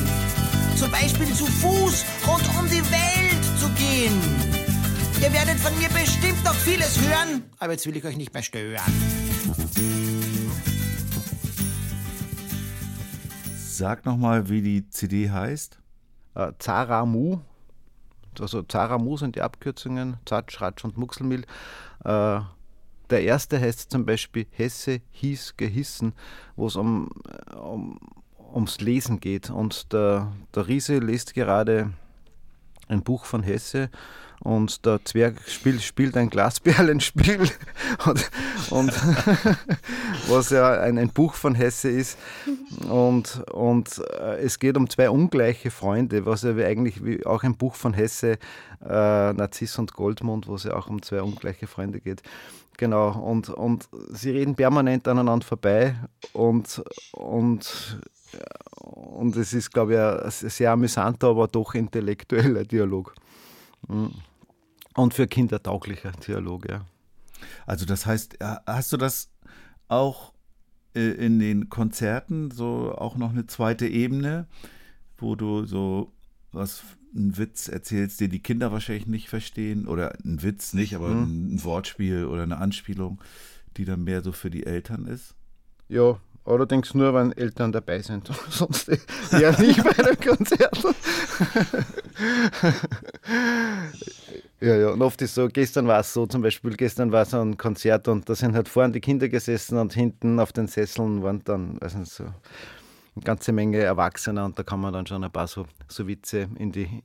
[0.76, 4.22] Zum Beispiel zu Fuß rund um die Welt zu gehen.
[5.22, 8.44] Ihr werdet von mir bestimmt noch vieles hören, aber jetzt will ich euch nicht mehr
[8.44, 8.82] stören.
[13.56, 15.80] Sag nochmal, wie die CD heißt.
[16.36, 17.40] Äh, Zaramu,
[18.40, 21.46] also Zaramu sind die Abkürzungen, Zatsch, Ratsch und Muxelmil.
[22.04, 22.40] Äh,
[23.10, 26.14] der erste heißt zum Beispiel Hesse, hieß, gehissen,
[26.56, 27.10] wo es um,
[27.56, 28.00] um,
[28.54, 29.50] ums Lesen geht.
[29.50, 31.92] Und der, der Riese liest gerade
[32.88, 33.90] ein Buch von Hesse
[34.42, 37.40] und der Zwerg spielt, spielt ein Glasperlenspiel
[38.06, 38.32] und,
[38.70, 38.92] und
[40.28, 42.18] was ja ein, ein Buch von Hesse ist
[42.88, 47.56] und, und äh, es geht um zwei ungleiche Freunde, was ja eigentlich wie auch ein
[47.56, 48.38] Buch von Hesse,
[48.84, 52.22] äh, Narziss und Goldmund, wo es ja auch um zwei ungleiche Freunde geht.
[52.78, 55.96] Genau, und, und sie reden permanent aneinander vorbei
[56.34, 56.84] und,
[57.14, 58.00] und
[58.76, 63.16] und es ist, glaube ich, ein sehr amüsanter, aber doch intellektueller Dialog.
[63.88, 64.12] Mhm.
[64.96, 66.86] Und für Kinder tauglicher Dialog, ja.
[67.66, 69.30] Also das heißt, ja, hast du das
[69.88, 70.34] auch
[70.96, 74.48] äh, in den Konzerten so auch noch eine zweite Ebene,
[75.18, 76.12] wo du so
[76.52, 76.84] was
[77.16, 81.56] einen Witz erzählst, den die Kinder wahrscheinlich nicht verstehen oder ein Witz nicht, aber ein,
[81.56, 83.22] ein Wortspiel oder eine Anspielung,
[83.78, 85.36] die dann mehr so für die Eltern ist?
[85.88, 88.30] Ja, allerdings nur, wenn Eltern dabei sind.
[88.50, 88.90] Sonst
[89.32, 90.84] eher nicht bei einem Konzert.
[94.62, 97.40] ja, ja, und oft ist so, gestern war es so, zum Beispiel, gestern war so
[97.40, 101.24] ein Konzert und da sind halt vorne die Kinder gesessen und hinten auf den Sesseln
[101.24, 102.26] waren dann, weiß nicht, so
[103.16, 106.50] eine ganze Menge Erwachsener und da kann man dann schon ein paar so, so Witze
[106.58, 107.04] in die,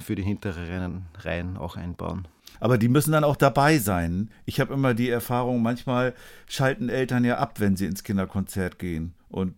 [0.00, 2.28] für die hinteren Reihen auch einbauen.
[2.60, 4.30] Aber die müssen dann auch dabei sein.
[4.44, 6.14] Ich habe immer die Erfahrung, manchmal
[6.46, 9.14] schalten Eltern ja ab, wenn sie ins Kinderkonzert gehen.
[9.28, 9.54] Und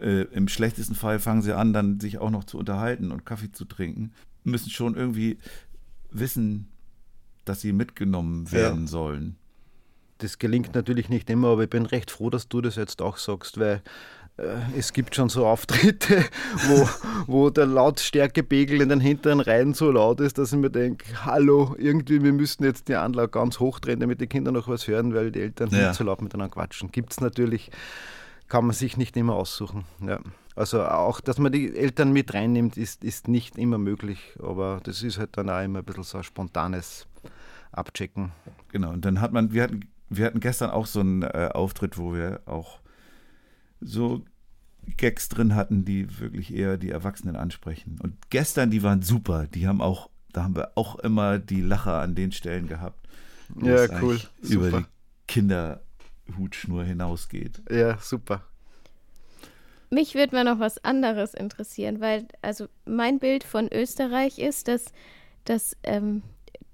[0.00, 3.52] äh, im schlechtesten Fall fangen sie an, dann sich auch noch zu unterhalten und Kaffee
[3.52, 4.12] zu trinken.
[4.42, 5.38] Müssen schon irgendwie
[6.10, 6.68] wissen,
[7.44, 8.86] dass sie mitgenommen werden Ja.
[8.88, 9.36] sollen.
[10.18, 13.16] Das gelingt natürlich nicht immer, aber ich bin recht froh, dass du das jetzt auch
[13.18, 13.82] sagst, weil
[14.76, 16.24] es gibt schon so Auftritte,
[16.68, 16.88] wo,
[17.26, 21.74] wo der Lautstärkepegel in den hinteren Reihen so laut ist, dass ich mir denke, hallo,
[21.78, 25.30] irgendwie, wir müssten jetzt die Anlage ganz hochdrehen, damit die Kinder noch was hören, weil
[25.30, 25.88] die Eltern Ja.
[25.88, 26.90] nicht so laut miteinander quatschen.
[26.92, 27.70] Gibt es natürlich,
[28.48, 29.84] kann man sich nicht immer aussuchen.
[30.06, 30.18] Ja.
[30.54, 35.02] Also auch, dass man die Eltern mit reinnimmt, ist, ist nicht immer möglich, aber das
[35.02, 37.06] ist halt dann auch immer ein bisschen so ein spontanes
[37.72, 38.32] Abchecken.
[38.70, 38.90] Genau.
[38.90, 42.12] Und dann hat man, wir hatten, wir hatten gestern auch so einen äh, Auftritt, wo
[42.12, 42.80] wir auch
[43.80, 44.22] so
[44.96, 47.98] Gags drin hatten, die wirklich eher die Erwachsenen ansprechen.
[48.02, 49.46] Und gestern, die waren super.
[49.46, 53.08] Die haben auch, da haben wir auch immer die Lacher an den Stellen gehabt.
[53.60, 54.20] Ja, es cool.
[54.42, 54.80] Über Super.
[54.80, 54.86] die
[55.26, 57.62] Kinderhutschnur hinausgeht.
[57.70, 58.44] Ja, super.
[59.90, 64.86] Mich würde mal noch was anderes interessieren, weil also mein Bild von Österreich ist, dass,
[65.44, 66.22] dass ähm,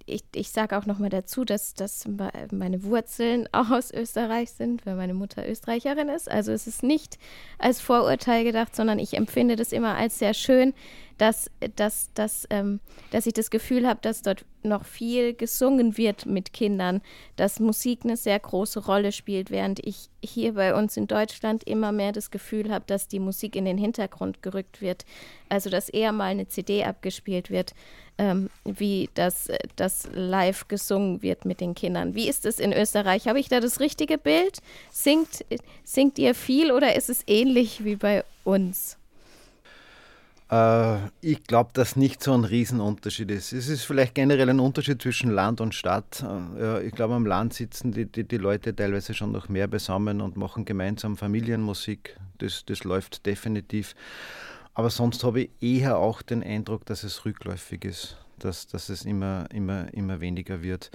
[0.08, 4.50] ich, ich sage auch noch mal dazu, dass, dass me- meine Wurzeln auch aus Österreich
[4.52, 6.30] sind, weil meine Mutter Österreicherin ist.
[6.30, 7.18] Also es ist nicht
[7.58, 10.74] als Vorurteil gedacht, sondern ich empfinde das immer als sehr schön,
[11.18, 16.26] dass, dass, dass, ähm, dass ich das Gefühl habe, dass dort noch viel gesungen wird
[16.26, 17.00] mit Kindern,
[17.36, 21.92] dass Musik eine sehr große Rolle spielt, während ich hier bei uns in Deutschland immer
[21.92, 25.04] mehr das Gefühl habe, dass die Musik in den Hintergrund gerückt wird.
[25.48, 27.74] Also dass eher mal eine CD abgespielt wird,
[28.18, 32.14] ähm, wie das, das live gesungen wird mit den Kindern.
[32.14, 33.26] Wie ist es in Österreich?
[33.26, 34.58] Habe ich da das richtige Bild?
[34.90, 35.44] Singt,
[35.84, 38.97] singt ihr viel oder ist es ähnlich wie bei uns?
[40.50, 43.52] Äh, ich glaube, dass nicht so ein Riesenunterschied ist.
[43.52, 46.24] Es ist vielleicht generell ein Unterschied zwischen Land und Stadt.
[46.58, 50.20] Äh, ich glaube, am Land sitzen die, die, die, Leute teilweise schon noch mehr beisammen
[50.20, 52.18] und machen gemeinsam Familienmusik.
[52.38, 53.94] Das, das läuft definitiv.
[54.74, 59.04] Aber sonst habe ich eher auch den Eindruck, dass es rückläufig ist, dass, dass es
[59.04, 60.90] immer, immer, immer weniger wird.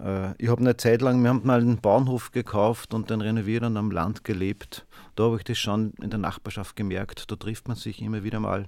[0.00, 3.62] Äh, ich habe eine Zeit lang, wir haben mal einen Bauernhof gekauft und den renoviert
[3.62, 4.86] und am Land gelebt.
[5.14, 7.30] Da habe ich das schon in der Nachbarschaft gemerkt.
[7.30, 8.66] Da trifft man sich immer wieder mal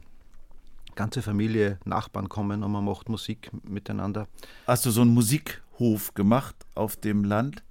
[0.94, 4.26] ganze Familie, Nachbarn kommen und man macht Musik miteinander.
[4.66, 7.62] Hast du so einen Musikhof gemacht auf dem Land?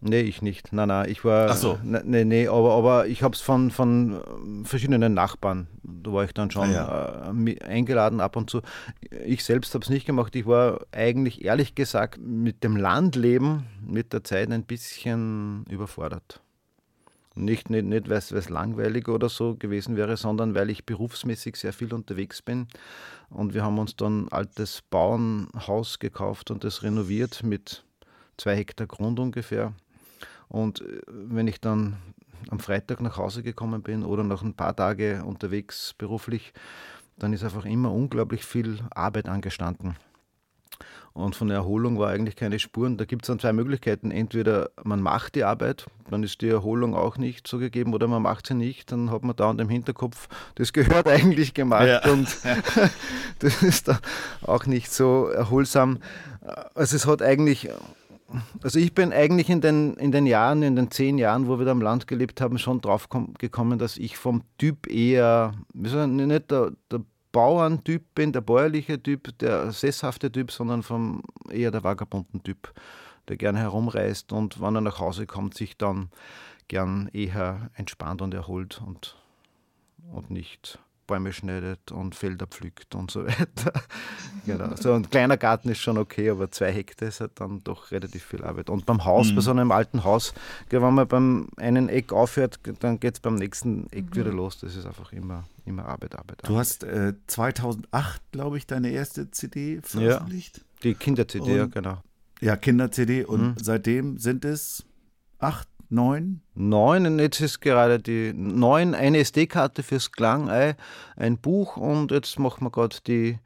[0.00, 0.72] Nee, ich nicht.
[0.72, 1.50] Nein, nein, ich war.
[1.50, 1.78] Ach so.
[1.82, 4.20] Ne, nee, nee, aber, aber ich habe es von, von
[4.62, 7.32] verschiedenen Nachbarn, da war ich dann schon ah, ja.
[7.32, 8.62] äh, eingeladen ab und zu.
[9.24, 10.36] Ich selbst habe es nicht gemacht.
[10.36, 16.42] Ich war eigentlich, ehrlich gesagt, mit dem Landleben mit der Zeit ein bisschen überfordert.
[17.38, 21.72] Nicht, nicht, nicht weil es langweilig oder so gewesen wäre, sondern weil ich berufsmäßig sehr
[21.72, 22.66] viel unterwegs bin.
[23.30, 27.84] Und wir haben uns dann ein altes Bauernhaus gekauft und das renoviert mit
[28.36, 29.72] zwei Hektar Grund ungefähr.
[30.48, 31.96] Und äh, wenn ich dann
[32.50, 36.52] am Freitag nach Hause gekommen bin oder noch ein paar Tage unterwegs beruflich,
[37.18, 39.96] dann ist einfach immer unglaublich viel Arbeit angestanden.
[41.18, 42.96] Und von der Erholung war eigentlich keine Spuren.
[42.96, 44.12] Da gibt es dann zwei Möglichkeiten.
[44.12, 48.22] Entweder man macht die Arbeit, dann ist die Erholung auch nicht so gegeben, oder man
[48.22, 52.08] macht sie nicht, dann hat man da und im Hinterkopf, das gehört eigentlich gemacht ja.
[52.12, 52.28] und
[53.40, 53.98] das ist da
[54.42, 55.98] auch nicht so erholsam.
[56.74, 57.68] Also es hat eigentlich
[58.62, 61.64] also ich bin eigentlich in den, in den Jahren, in den zehn Jahren, wo wir
[61.64, 66.72] da am Land gelebt haben, schon drauf gekommen, dass ich vom Typ eher, nicht der,
[66.90, 67.00] der
[67.32, 72.72] Bauerntyp bin, der bäuerliche Typ, der sesshafte Typ, sondern vom eher der vagabunden Typ,
[73.28, 76.10] der gerne herumreist und wenn er nach Hause kommt, sich dann
[76.68, 79.16] gern eher entspannt und erholt und,
[80.12, 83.72] und nicht Bäume schneidet und Felder pflückt und so weiter.
[84.46, 84.76] genau.
[84.76, 88.22] So ein kleiner Garten ist schon okay, aber zwei Hektar ist halt dann doch relativ
[88.22, 88.70] viel Arbeit.
[88.70, 89.34] Und beim Haus, mhm.
[89.34, 90.32] bei so einem alten Haus,
[90.70, 94.16] wenn man beim einen Eck aufhört, dann geht es beim nächsten Eck mhm.
[94.16, 94.60] wieder los.
[94.60, 96.42] Das ist einfach immer, immer Arbeit, Arbeit.
[96.44, 100.58] Du hast äh, 2008, glaube ich, deine erste CD veröffentlicht.
[100.58, 102.02] Ja, die Kinder-CD, ja, genau.
[102.40, 103.24] Ja, Kinder-CD.
[103.24, 103.54] Und mhm.
[103.60, 104.84] seitdem sind es
[105.38, 106.42] acht, Neun?
[106.54, 110.76] Neun, jetzt ist gerade die neun, eine SD-Karte fürs Klangei,
[111.16, 113.38] ein Buch und jetzt machen wir gerade die,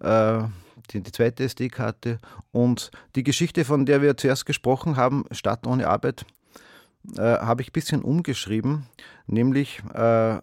[0.00, 0.42] äh,
[0.90, 2.18] die, die, zweite SD-Karte.
[2.50, 6.26] Und die Geschichte, von der wir zuerst gesprochen haben, Stadt ohne Arbeit,
[7.16, 8.86] äh, habe ich ein bisschen umgeschrieben.
[9.26, 10.40] Nämlich äh,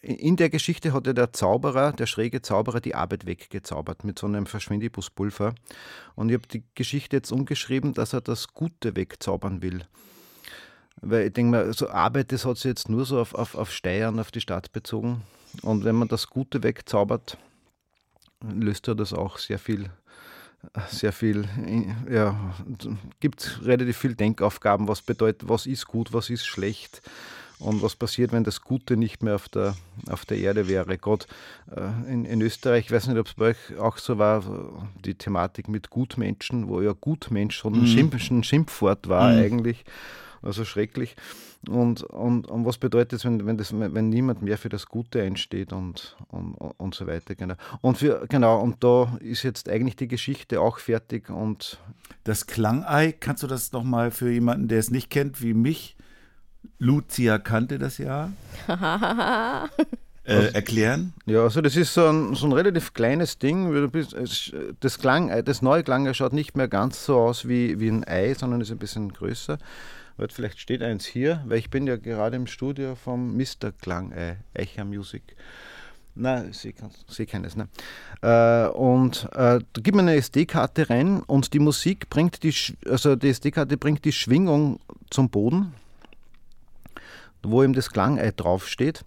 [0.00, 4.26] in der Geschichte hat ja der Zauberer, der schräge Zauberer, die Arbeit weggezaubert mit so
[4.26, 5.54] einem Verschwindibuspulver.
[6.14, 9.84] Und ich habe die Geschichte jetzt umgeschrieben, dass er das Gute wegzaubern will.
[11.02, 13.72] Weil ich denke mal, so Arbeit, das hat sich jetzt nur so auf, auf, auf
[13.72, 15.22] Steuern, auf die Stadt bezogen.
[15.62, 17.38] Und wenn man das Gute wegzaubert,
[18.42, 19.90] löst er das auch sehr viel,
[20.88, 21.48] sehr viel,
[22.10, 22.54] ja,
[23.20, 27.02] gibt relativ viel Denkaufgaben, was bedeutet, was ist gut, was ist schlecht
[27.58, 29.76] und was passiert, wenn das Gute nicht mehr auf der,
[30.10, 30.98] auf der Erde wäre.
[30.98, 31.26] Gott,
[31.74, 34.44] äh, in, in Österreich, ich weiß nicht, ob es bei euch auch so war,
[35.04, 39.38] die Thematik mit Gutmenschen, wo ja Gutmensch schon ein, Schimpf, ein Schimpfwort war mhm.
[39.38, 39.84] eigentlich
[40.46, 41.16] also schrecklich.
[41.68, 45.22] Und, und, und was bedeutet es, wenn, wenn, das, wenn niemand mehr für das Gute
[45.22, 47.34] einsteht und, und, und so weiter.
[47.34, 47.54] Genau.
[47.80, 51.28] Und, für, genau, und da ist jetzt eigentlich die Geschichte auch fertig.
[51.28, 51.78] Und
[52.24, 55.96] das Klangei, kannst du das nochmal für jemanden, der es nicht kennt, wie mich?
[56.78, 58.30] Lucia kannte das ja.
[60.26, 61.12] Äh, erklären?
[61.24, 63.92] Ja, also das ist so ein, so ein relativ kleines Ding.
[64.80, 68.34] Das, Klang, das neue Klangei schaut nicht mehr ganz so aus wie, wie ein Ei,
[68.34, 69.56] sondern ist ein bisschen größer.
[70.16, 73.72] Warte, vielleicht steht eins hier, weil ich bin ja gerade im Studio vom Mr.
[73.80, 75.22] Klang, äh, Eicher Music.
[76.14, 76.72] Nein, ich sehe
[77.06, 77.56] seh keines.
[77.56, 77.68] Ne?
[78.22, 82.54] Äh, und äh, da gibt man eine SD-Karte rein und die Musik bringt die,
[82.88, 84.80] also die SD-Karte bringt die Schwingung
[85.10, 85.74] zum Boden,
[87.42, 89.04] wo eben das Klangei draufsteht.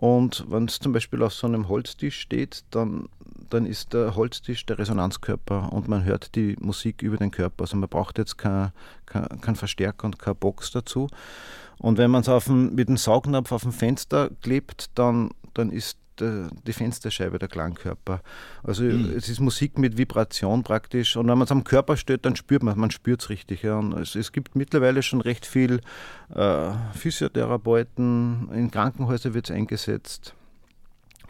[0.00, 3.10] Und wenn es zum Beispiel auf so einem Holztisch steht, dann
[3.50, 7.64] dann ist der Holztisch der Resonanzkörper und man hört die Musik über den Körper.
[7.64, 8.72] Also man braucht jetzt keinen
[9.06, 11.08] kein, kein Verstärker und keine Box dazu.
[11.78, 16.50] Und wenn man es mit dem Saugnapf auf dem Fenster klebt, dann, dann ist der,
[16.66, 18.20] die Fensterscheibe, der Klangkörper.
[18.62, 19.12] Also mhm.
[19.16, 21.16] es ist Musik mit Vibration praktisch.
[21.16, 23.62] Und wenn man es am Körper stört, dann spürt man man spürt es richtig.
[23.62, 23.78] Ja.
[23.78, 25.80] Und es, es, gibt mittlerweile schon recht viel
[26.34, 30.34] äh, Physiotherapeuten, in Krankenhäusern wird es eingesetzt,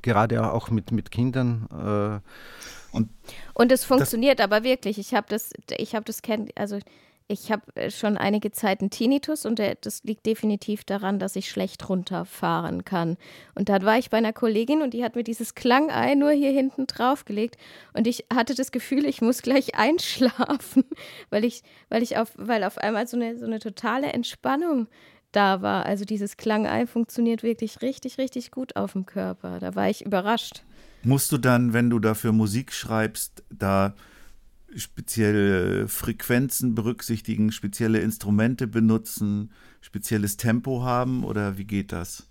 [0.03, 1.67] gerade auch mit, mit Kindern.
[1.71, 3.09] Äh, und,
[3.55, 4.99] und es funktioniert aber wirklich.
[4.99, 6.79] Ich habe das, ich habe das kennt, also
[7.31, 11.37] ich habe äh, schon einige Zeit einen Tinnitus und der, das liegt definitiv daran, dass
[11.37, 13.17] ich schlecht runterfahren kann.
[13.55, 16.51] Und dann war ich bei einer Kollegin und die hat mir dieses Klangei nur hier
[16.51, 17.57] hinten draufgelegt
[17.93, 20.85] und ich hatte das Gefühl, ich muss gleich einschlafen,
[21.31, 24.89] weil ich, weil ich auf, weil auf einmal so eine, so eine totale Entspannung
[25.31, 25.87] da war.
[25.87, 29.61] Also dieses Klangei funktioniert wirklich richtig, richtig gut auf dem Körper.
[29.61, 30.65] Da war ich überrascht.
[31.05, 33.95] Musst du dann, wenn du dafür Musik schreibst, da
[34.77, 42.27] spezielle Frequenzen berücksichtigen, spezielle Instrumente benutzen, spezielles Tempo haben oder wie geht das?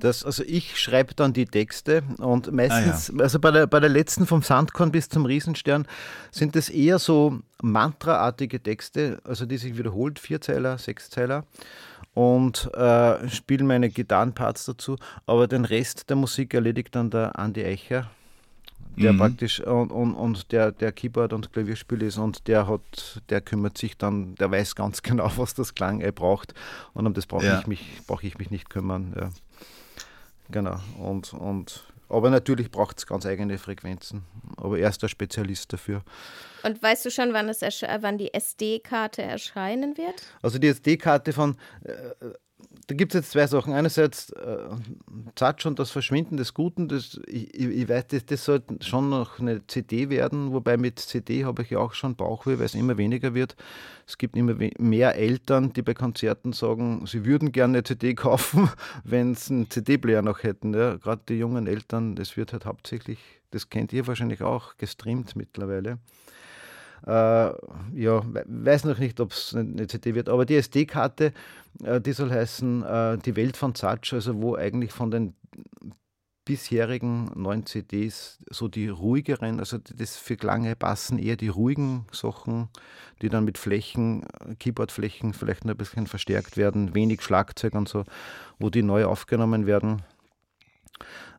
[0.00, 3.22] Das, also ich schreibe dann die Texte und meistens, ah, ja.
[3.22, 5.86] also bei der, bei der letzten vom Sandkorn bis zum Riesenstern
[6.30, 11.44] sind es eher so mantraartige Texte, also die sich wiederholt, Vierzeiler, Sechszeiler
[12.14, 14.96] und äh, spiele meine Gitarrenparts dazu,
[15.26, 18.10] aber den Rest der Musik erledigt dann der Andi Eicher,
[18.96, 19.18] der mhm.
[19.18, 23.78] praktisch und, und, und der, der Keyboard- und Klavierspiel ist und der hat, der kümmert
[23.78, 26.54] sich dann, der weiß ganz genau, was das Klang braucht
[26.94, 27.60] und um das brauche ja.
[27.60, 29.14] ich mich, brauche ich mich nicht kümmern.
[29.18, 29.30] Ja.
[30.50, 30.78] Genau.
[30.98, 34.24] Und, und aber natürlich braucht es ganz eigene Frequenzen.
[34.56, 36.02] Aber er ist der Spezialist dafür.
[36.62, 40.22] Und weißt du schon, wann, es wann die SD-Karte erscheinen wird?
[40.40, 41.92] Also die SD-Karte von, äh,
[42.86, 43.72] da gibt es jetzt zwei Sachen.
[43.72, 44.58] Einerseits äh,
[45.34, 49.40] Zatsch und das Verschwinden des Guten, das, ich, ich weiß, das, das sollte schon noch
[49.40, 52.96] eine CD werden, wobei mit CD habe ich ja auch schon Bauchweh, weil es immer
[52.96, 53.56] weniger wird.
[54.06, 58.70] Es gibt immer mehr Eltern, die bei Konzerten sagen, sie würden gerne eine CD kaufen,
[59.02, 60.72] wenn sie einen CD-Player noch hätten.
[60.72, 60.96] Ja.
[60.96, 63.18] Gerade die jungen Eltern, das wird halt hauptsächlich,
[63.50, 65.98] das kennt ihr wahrscheinlich auch, gestreamt mittlerweile.
[67.06, 67.10] Äh,
[67.94, 71.32] ja, weiß noch nicht, ob es eine CD wird, aber die SD-Karte,
[71.84, 75.34] äh, die soll heißen äh, Die Welt von Zatsch, also wo eigentlich von den
[76.44, 82.68] bisherigen neuen CDs so die ruhigeren, also das für Klange passen eher die ruhigen Sachen,
[83.22, 84.24] die dann mit Flächen,
[84.58, 88.04] Keyboardflächen vielleicht noch ein bisschen verstärkt werden, wenig Schlagzeug und so,
[88.60, 90.02] wo die neu aufgenommen werden.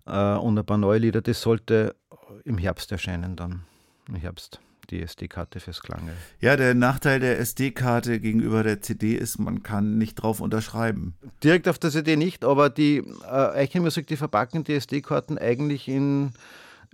[0.03, 1.95] Und ein paar neue Lieder, das sollte
[2.43, 3.63] im Herbst erscheinen dann,
[4.09, 4.59] im Herbst
[4.90, 6.14] die SD-Karte fürs Klange.
[6.40, 11.16] Ja, der Nachteil der SD-Karte gegenüber der CD ist, man kann nicht drauf unterschreiben.
[11.44, 16.32] Direkt auf der CD nicht, aber die äh, Eichenmusik, die verpacken die SD-Karten eigentlich in,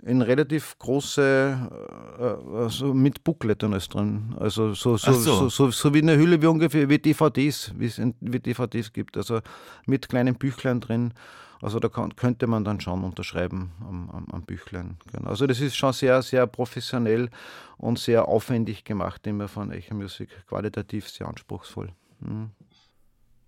[0.02, 1.70] in relativ große,
[2.18, 4.34] äh, also mit Booklet dann alles drin.
[4.38, 5.20] Also so, so, so.
[5.20, 9.16] so, so, so wie eine Hülle wie ungefähr wie DVDs, wie es wie DVDs gibt.
[9.16, 9.40] Also
[9.86, 11.12] mit kleinen Büchlein drin.
[11.60, 14.98] Also da kann, könnte man dann schon unterschreiben am, am, am Büchlein.
[15.12, 15.28] Genau.
[15.28, 17.30] Also das ist schon sehr, sehr professionell
[17.76, 21.90] und sehr aufwendig gemacht, immer von Echo Music, qualitativ sehr anspruchsvoll.
[22.20, 22.50] Mhm.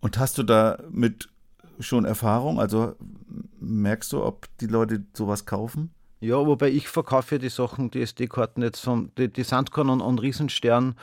[0.01, 1.29] Und hast du damit
[1.81, 2.61] schon Erfahrung?
[2.61, 2.95] Also
[3.61, 5.91] merkst du, ob die Leute sowas kaufen?
[6.21, 10.21] Ja, wobei ich verkaufe die Sachen, die SD-Karten jetzt von, die, die Sandkorn und, und
[10.21, 10.97] Riesenstern,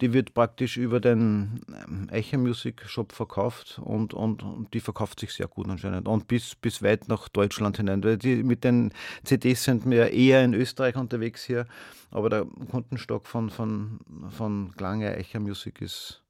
[0.00, 5.20] die wird praktisch über den ähm, Eicher Music Shop verkauft und, und, und, die verkauft
[5.20, 6.08] sich sehr gut anscheinend.
[6.08, 8.02] Und bis, bis weit nach Deutschland hinein.
[8.02, 8.92] Weil die, mit den
[9.24, 11.66] CDs sind wir eher in Österreich unterwegs hier,
[12.10, 16.22] aber der Kundenstock von, von, von Klange Eicher Music ist,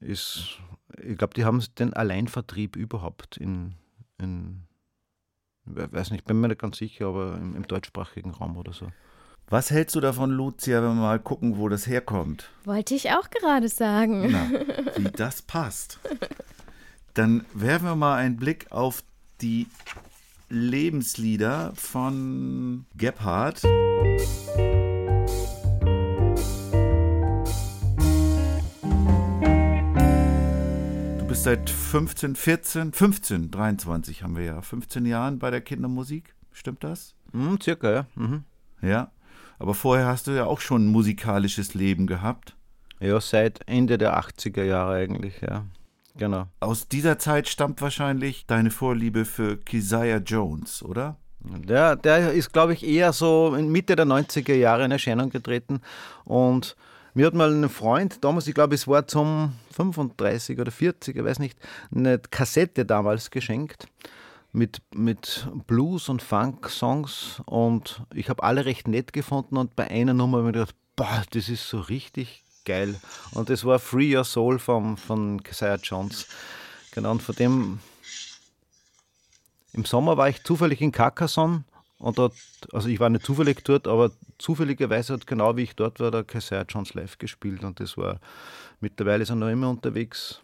[0.00, 0.58] ist
[1.02, 3.74] ich glaube, die haben den Alleinvertrieb überhaupt in,
[4.18, 4.62] in
[5.64, 8.90] weiß nicht, bin mir nicht ganz sicher, aber im, im deutschsprachigen Raum oder so.
[9.52, 12.50] Was hältst du davon, Lucia, wenn wir mal gucken, wo das herkommt?
[12.64, 14.30] Wollte ich auch gerade sagen.
[14.30, 14.48] Na,
[14.96, 15.98] wie das passt.
[17.14, 19.02] Dann werfen wir mal einen Blick auf
[19.40, 19.66] die
[20.50, 23.62] Lebenslieder von Gebhardt.
[31.26, 36.34] bist seit 15, 14, 15, 23 haben wir ja, 15 Jahren bei der Kindermusik.
[36.52, 37.14] Stimmt das?
[37.32, 38.06] Mhm, circa, ja.
[38.14, 38.44] Mhm.
[38.82, 39.10] Ja.
[39.60, 42.56] Aber vorher hast du ja auch schon ein musikalisches Leben gehabt.
[42.98, 45.66] Ja, seit Ende der 80er Jahre eigentlich, ja.
[46.16, 46.46] Genau.
[46.60, 51.16] Aus dieser Zeit stammt wahrscheinlich deine Vorliebe für Keziah Jones, oder?
[51.40, 55.80] Der, der ist, glaube ich, eher so in Mitte der 90er Jahre in Erscheinung getreten
[56.24, 56.74] und
[57.12, 61.24] mir hat mal ein Freund, damals, ich glaube, es war zum 35 oder 40, ich
[61.24, 61.58] weiß nicht,
[61.94, 63.88] eine Kassette damals geschenkt
[64.52, 70.14] mit, mit Blues- und Funk-Songs und ich habe alle recht nett gefunden und bei einer
[70.14, 73.00] Nummer habe ich mir gedacht, boah, das ist so richtig geil.
[73.32, 76.26] Und das war Free Your Soul vom, von Keziah Jones.
[76.92, 77.78] Genau, und von dem
[79.72, 81.64] Im Sommer war ich zufällig in Carcassonne
[81.98, 82.34] und dort,
[82.72, 86.24] also ich war nicht zufällig dort, aber zufälligerweise hat genau wie ich dort war, der
[86.24, 88.18] Keziah Jones live gespielt und das war,
[88.80, 90.40] mittlerweile ist er noch immer unterwegs,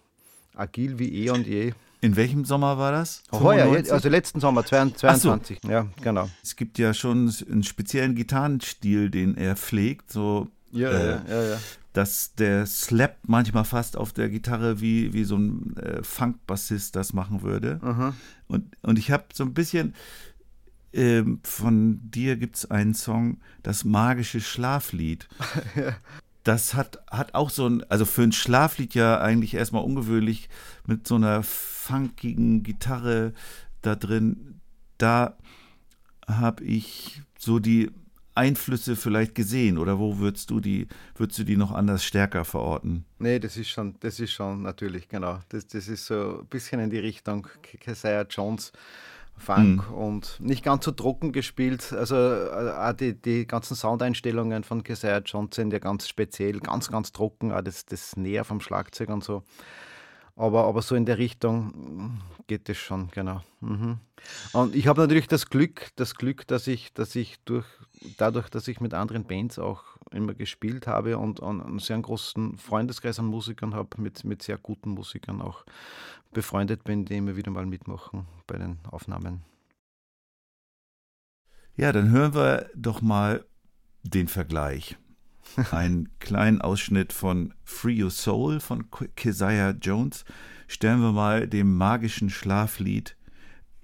[0.55, 1.73] agil wie eh und je.
[2.01, 3.23] In welchem Sommer war das?
[3.33, 3.93] Heuer, 95?
[3.93, 6.29] also letzten Sommer, 22, ja, genau.
[6.43, 11.43] Es gibt ja schon einen speziellen Gitarrenstil, den er pflegt, so Ja, Äh, ja, ja,
[11.51, 11.59] ja.
[11.95, 17.13] dass der slappt manchmal fast auf der Gitarre, wie, wie so ein äh, Funk-Bassist das
[17.13, 17.81] machen würde.
[17.83, 18.13] Mhm.
[18.49, 19.95] Und, und ich habe so ein bisschen,
[20.93, 25.29] ähm, von dir gibt es einen Song, das magische Schlaflied.
[26.47, 30.49] Das hat, hat auch so ein, also für ein Schlaflied ja eigentlich erstmal ungewöhnlich,
[30.87, 33.33] mit so einer funkigen Gitarre
[33.83, 34.61] da drin.
[34.97, 35.37] Da
[36.29, 37.91] habe ich so die
[38.37, 40.87] Einflüsse vielleicht gesehen oder wo würdest du die,
[41.17, 43.05] würdest du die noch anders stärker verorten?
[43.19, 45.41] Nee, das ist schon, das ist schon natürlich, genau.
[45.49, 48.71] Das, das ist so ein bisschen in die Richtung Keziah Jones
[49.37, 51.93] Funk und nicht ganz so trocken gespielt.
[51.93, 56.89] Also äh, auch die, die ganzen Soundeinstellungen von Keziah Jones sind ja ganz speziell, ganz,
[56.89, 59.43] ganz trocken, auch das, das Näher vom Schlagzeug und so.
[60.37, 63.41] Aber, aber so in der Richtung mm, geht es schon, genau.
[63.61, 63.99] Mhm.
[64.53, 67.67] Und ich habe natürlich das Glück, das Glück, dass ich, dass ich durch,
[68.19, 72.59] dadurch, dass ich mit anderen Bands auch immer gespielt habe und, und einen sehr großen
[72.59, 75.65] Freundeskreis an Musikern habe, mit, mit sehr guten Musikern auch
[76.37, 79.43] befreundet bin, die immer wieder mal mitmachen bei den Aufnahmen.
[81.77, 83.47] Ja, dann hören wir doch mal
[84.03, 84.99] den Vergleich.
[85.71, 88.85] Einen kleinen Ausschnitt von Free Your Soul von
[89.17, 90.27] Keziah Jones.
[90.69, 93.17] Stellen wir mal dem magischen Schlaflied.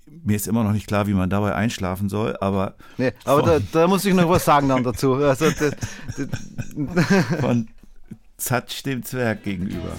[0.06, 3.60] Mir ist immer noch nicht klar, wie man dabei einschlafen soll, aber Nee, aber da,
[3.72, 5.14] da muss ich noch was sagen dann dazu.
[5.14, 5.74] Also, das,
[6.16, 7.68] das, von
[8.36, 9.96] Zatsch dem Zwerg gegenüber.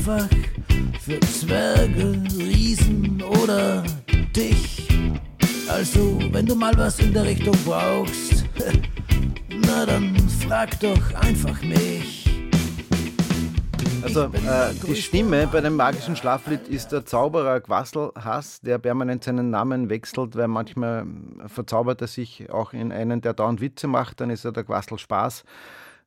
[0.00, 0.28] Nicht einfach
[1.00, 3.82] für Zwerge, Riesen oder
[4.34, 4.88] dich.
[5.68, 8.44] Also, wenn du mal was in der Richtung brauchst,
[9.48, 12.26] na dann frag doch einfach mich.
[14.02, 19.50] Also äh, die Stimme bei dem magischen Schlaflied ist der Zauberer Quasselhass, der permanent seinen
[19.50, 21.06] Namen wechselt, weil manchmal
[21.46, 24.98] verzaubert er sich auch in einen, der dauernd Witze macht, dann ist er der Quassel
[24.98, 25.44] Spaß.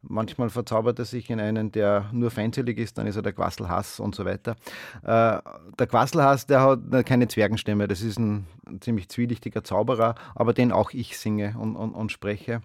[0.05, 3.99] Manchmal verzaubert er sich in einen, der nur feindselig ist, dann ist er der Quasselhass
[3.99, 4.55] und so weiter.
[5.01, 5.39] Äh,
[5.79, 8.45] der Quasselhass, der hat keine Zwergenstimme, das ist ein
[8.81, 12.61] ziemlich zwielichtiger Zauberer, aber den auch ich singe und, und, und spreche.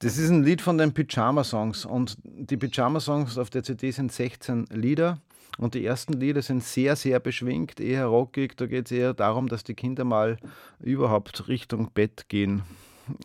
[0.00, 3.90] Das ist ein Lied von den Pyjama Songs und die Pyjama Songs auf der CD
[3.90, 5.18] sind 16 Lieder
[5.56, 8.56] und die ersten Lieder sind sehr, sehr beschwingt, eher rockig.
[8.56, 10.36] Da geht es eher darum, dass die Kinder mal
[10.80, 12.62] überhaupt Richtung Bett gehen.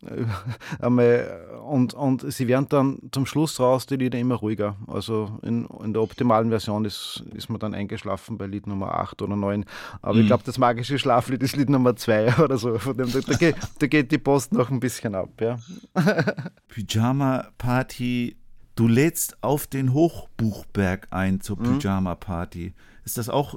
[0.79, 4.75] Einmal, und, und sie werden dann zum Schluss raus die Lieder immer ruhiger.
[4.87, 9.21] Also in, in der optimalen Version ist, ist man dann eingeschlafen bei Lied Nummer 8
[9.21, 9.65] oder 9.
[10.01, 12.77] Aber ich glaube, das magische Schlaflied ist Lied Nummer 2 oder so.
[12.79, 15.29] Von dem, da, da, geht, da geht die Post noch ein bisschen ab.
[15.39, 15.57] Ja.
[16.67, 18.35] Pyjama Party.
[18.75, 21.79] Du lädst auf den Hochbuchberg ein zur Mhm.
[21.79, 22.73] Pyjama Party.
[23.03, 23.55] Ist das auch,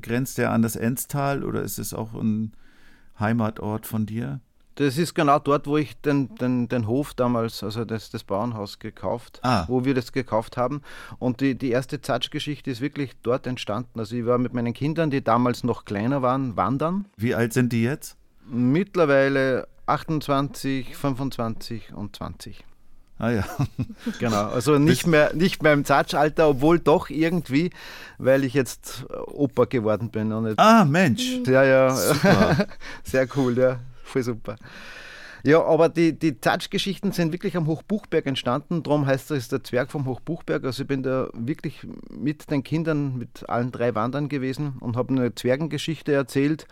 [0.00, 2.52] grenzt der an das Enstal oder ist es auch ein
[3.20, 4.40] Heimatort von dir?
[4.76, 8.78] Das ist genau dort, wo ich den, den, den Hof damals, also das, das Bauernhaus
[8.80, 9.64] gekauft, Ah.
[9.68, 10.82] wo wir das gekauft haben.
[11.20, 14.00] Und die, die erste Zatsch-Geschichte ist wirklich dort entstanden.
[14.00, 17.04] Also ich war mit meinen Kindern, die damals noch kleiner waren, wandern.
[17.16, 18.16] Wie alt sind die jetzt?
[18.48, 22.64] Mittlerweile 28, 25 und 20.
[23.18, 23.44] Ah ja.
[24.18, 27.70] Genau, also nicht mehr, nicht mehr im Zatsch-Alter, obwohl doch irgendwie,
[28.18, 30.32] weil ich jetzt Opa geworden bin.
[30.58, 31.38] Ah, Mensch.
[31.46, 32.66] ja, ja, Super.
[33.04, 34.56] sehr cool, ja, voll super.
[35.46, 38.82] Ja, aber die, die Zatsch-Geschichten sind wirklich am Hochbuchberg entstanden.
[38.82, 40.64] Darum heißt es der Zwerg vom Hochbuchberg.
[40.64, 45.12] Also ich bin da wirklich mit den Kindern, mit allen drei Wandern gewesen und habe
[45.12, 46.66] eine Zwergengeschichte erzählt.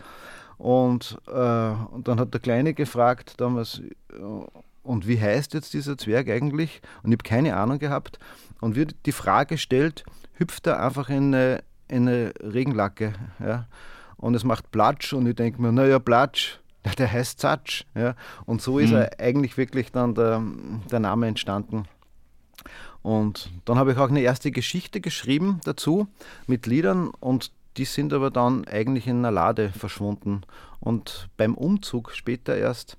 [0.57, 3.81] Und, äh, und dann hat der Kleine gefragt damals,
[4.11, 4.21] äh,
[4.81, 6.81] und wie heißt jetzt dieser Zwerg eigentlich?
[7.03, 8.17] Und ich habe keine Ahnung gehabt.
[8.59, 10.03] Und wird die Frage stellt,
[10.33, 13.13] hüpft er einfach in eine, in eine Regenlacke.
[13.39, 13.67] Ja?
[14.23, 16.61] und es macht Platsch und ich denke mir, naja, Platsch,
[16.97, 17.85] der heißt Zatsch.
[17.95, 18.15] Ja.
[18.45, 18.97] Und so ist Mhm.
[18.97, 20.41] er eigentlich wirklich dann der,
[20.91, 21.85] der Name entstanden.
[23.01, 26.07] Und dann habe ich auch eine erste Geschichte geschrieben dazu
[26.47, 30.41] mit Liedern und die sind aber dann eigentlich in einer Lade verschwunden.
[30.79, 32.97] Und beim Umzug später erst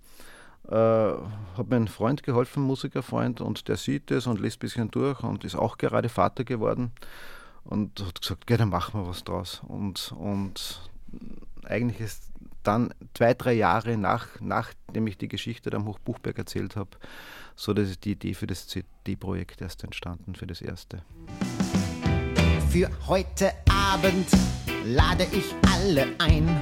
[0.69, 4.91] äh, hat mir ein Freund geholfen, Musikerfreund, und der sieht es und liest ein bisschen
[4.91, 6.91] durch und ist auch gerade Vater geworden
[7.65, 9.63] und hat gesagt, geh, dann machen wir was draus.
[9.67, 10.81] Und, und
[11.65, 12.23] eigentlich ist
[12.65, 16.91] dann zwei, drei Jahre nach, nachdem ich die Geschichte am Hochbuchberg erzählt habe,
[17.57, 21.03] so dass die Idee für das CD-Projekt erst entstanden, für das erste.
[22.71, 24.27] Für heute Abend
[24.85, 26.61] lade ich alle ein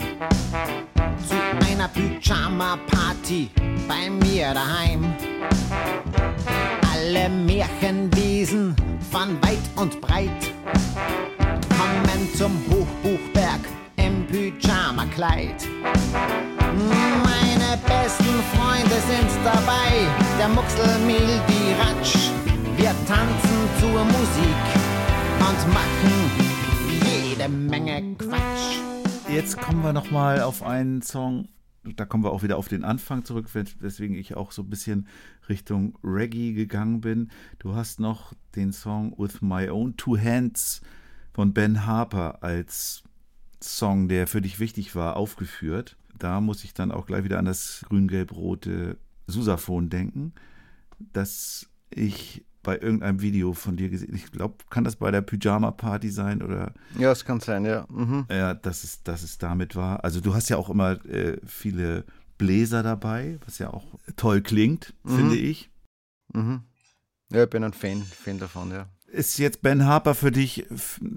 [1.26, 1.36] zu
[1.66, 3.50] einer Pyjama-Party
[3.88, 5.14] bei mir daheim.
[6.92, 8.76] Alle Märchenwesen
[9.10, 10.52] von weit und breit
[11.68, 13.01] kommen zum Hochbuchberg
[15.10, 15.68] Pyjama-Kleid.
[17.24, 18.24] Meine besten
[18.54, 20.06] Freunde sind dabei,
[20.38, 22.30] der Muxelmil, die Ratsch.
[22.76, 24.62] Wir tanzen zur Musik
[25.38, 28.78] und machen jede Menge Quatsch.
[29.28, 31.48] Jetzt kommen wir nochmal auf einen Song,
[31.84, 34.70] da kommen wir auch wieder auf den Anfang zurück, wes- weswegen ich auch so ein
[34.70, 35.08] bisschen
[35.48, 37.30] Richtung Reggae gegangen bin.
[37.58, 40.80] Du hast noch den Song With My Own Two Hands
[41.32, 43.02] von Ben Harper als
[43.62, 45.96] Song, der für dich wichtig war, aufgeführt.
[46.18, 48.96] Da muss ich dann auch gleich wieder an das grün-gelb-rote
[49.26, 50.32] Susaphon denken,
[50.98, 56.10] das ich bei irgendeinem Video von dir gesehen Ich glaube, kann das bei der Pyjama-Party
[56.10, 57.86] sein oder Ja, es kann sein, ja.
[57.88, 58.26] Mhm.
[58.30, 60.04] ja, dass es, dass es damit war.
[60.04, 62.04] Also du hast ja auch immer äh, viele
[62.38, 63.86] Bläser dabei, was ja auch
[64.16, 65.70] toll klingt, finde ich.
[66.32, 66.62] Mhm.
[67.32, 68.88] Ja, ich bin ein Fan, Fan davon, ja.
[69.12, 70.66] Ist jetzt Ben Harper für dich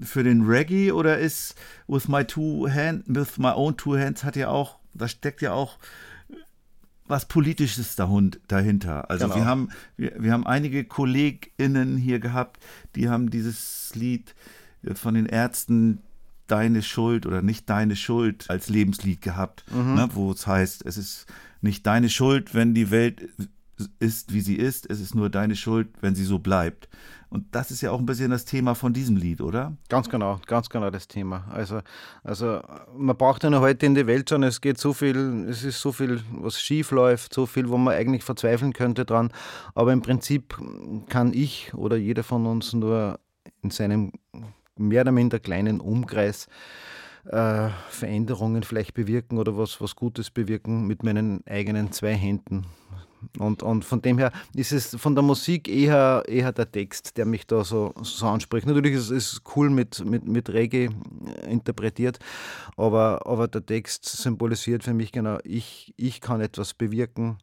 [0.02, 1.54] für den Reggae oder ist
[1.88, 5.52] With My Two Hands, With My Own Two Hands hat ja auch, da steckt ja
[5.52, 5.78] auch
[7.08, 9.08] was Politisches dahinter.
[9.10, 9.36] Also Genau.
[9.36, 12.62] wir haben, wir, wir haben einige KollegInnen hier gehabt,
[12.96, 14.34] die haben dieses Lied
[14.94, 16.00] von den Ärzten
[16.48, 19.64] Deine Schuld oder nicht deine Schuld als Lebenslied gehabt,
[19.96, 21.26] ne, wo es heißt, es ist
[21.60, 23.28] nicht deine Schuld, wenn die Welt
[23.98, 26.88] ist, wie sie ist, es ist nur deine Schuld, wenn sie so bleibt.
[27.36, 29.76] Und das ist ja auch ein bisschen das Thema von diesem Lied, oder?
[29.90, 31.44] Ganz genau, ganz genau das Thema.
[31.52, 31.80] Also,
[32.24, 32.62] also
[32.96, 35.78] man braucht ja noch heute in die Welt schon, es geht so viel, es ist
[35.78, 39.30] so viel, was schief läuft, so viel, wo man eigentlich verzweifeln könnte dran.
[39.74, 40.56] Aber im Prinzip
[41.10, 43.20] kann ich oder jeder von uns nur
[43.62, 44.12] in seinem
[44.78, 46.46] mehr oder minder kleinen Umkreis
[47.26, 52.64] äh, Veränderungen vielleicht bewirken oder was, was Gutes bewirken mit meinen eigenen zwei Händen.
[53.38, 57.26] Und, und von dem her ist es von der Musik eher, eher der Text, der
[57.26, 58.66] mich da so, so anspricht.
[58.66, 62.18] Natürlich ist es cool mit, mit, mit Reggae äh, interpretiert,
[62.76, 67.38] aber, aber der Text symbolisiert für mich genau, ich, ich kann etwas bewirken.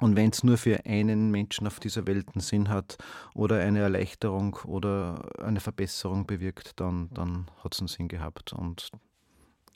[0.00, 2.96] Und wenn es nur für einen Menschen auf dieser Welt einen Sinn hat
[3.34, 8.54] oder eine Erleichterung oder eine Verbesserung bewirkt, dann, dann hat es einen Sinn gehabt.
[8.54, 8.90] Und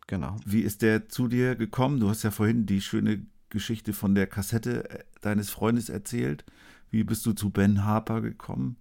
[0.07, 0.37] genau.
[0.47, 2.01] Wie ist der zu dir gekommen?
[2.01, 6.45] Du hast ja vorhin die schöne Geschichte von der Kassette äh, deines Freundes erzählt.
[6.91, 8.77] Wie bist du zu Ben Harper gekommen?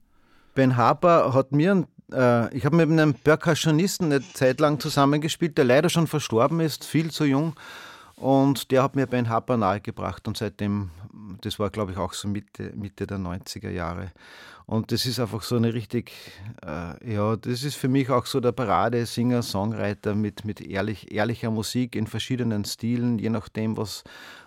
[0.55, 5.65] Ben Harper hat mir, äh, ich habe mit einem Percussionisten eine Zeit lang zusammengespielt, der
[5.65, 7.55] leider schon verstorben ist, viel zu jung.
[8.15, 10.91] Und der hat mir Ben Harper nahegebracht und seitdem,
[11.41, 14.11] das war glaube ich auch so Mitte, Mitte der 90er Jahre.
[14.65, 16.11] Und das ist einfach so eine richtig,
[16.65, 21.51] äh, ja, das ist für mich auch so der Parade-Singer, Songwriter mit, mit ehrlich, ehrlicher
[21.51, 24.03] Musik in verschiedenen Stilen, je nachdem, was,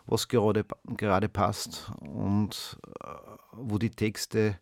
[0.06, 0.64] was gerade,
[0.96, 1.90] gerade passt.
[2.00, 3.08] Und äh,
[3.52, 4.58] wo die Texte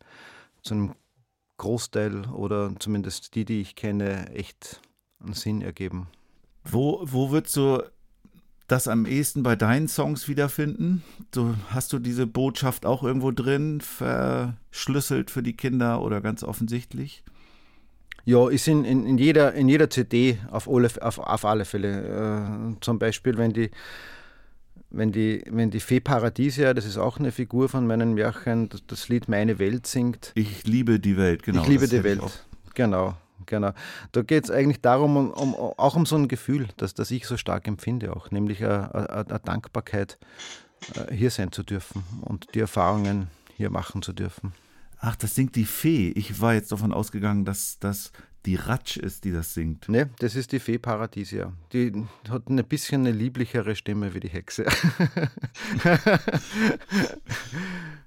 [0.63, 0.95] zu einem
[1.59, 4.81] Großteil oder zumindest die, die ich kenne, echt
[5.21, 6.09] einen Sinn ergeben.
[6.65, 7.83] Wo, wo würdest du
[8.67, 11.03] das am ehesten bei deinen Songs wiederfinden?
[11.35, 17.25] So, hast du diese Botschaft auch irgendwo drin, verschlüsselt für die Kinder oder ganz offensichtlich?
[18.25, 22.75] Ja, ist in, in, in, jeder, in jeder CD auf alle, auf, auf alle Fälle.
[22.75, 23.71] Äh, zum Beispiel, wenn die,
[24.91, 28.87] wenn die, wenn die Fee Paradisia, das ist auch eine Figur von meinen Märchen, das,
[28.87, 30.33] das Lied Meine Welt singt.
[30.35, 31.63] Ich liebe die Welt, genau.
[31.63, 32.47] ich liebe die Welt.
[32.73, 33.15] Genau,
[33.47, 33.73] genau.
[34.13, 37.27] Da geht es eigentlich darum, um, um, auch um so ein Gefühl, das, das ich
[37.27, 40.19] so stark empfinde, auch, nämlich eine Dankbarkeit,
[40.95, 44.53] äh, hier sein zu dürfen und die Erfahrungen hier machen zu dürfen.
[44.99, 46.11] Ach, das singt die Fee.
[46.11, 48.11] Ich war jetzt davon ausgegangen, dass das
[48.47, 49.89] die Ratsch ist, die das singt.
[49.89, 51.53] Ne, das ist die Fee Paradisia.
[51.73, 51.93] Die
[52.29, 54.67] hat ein bisschen eine lieblichere Stimme wie die Hexe.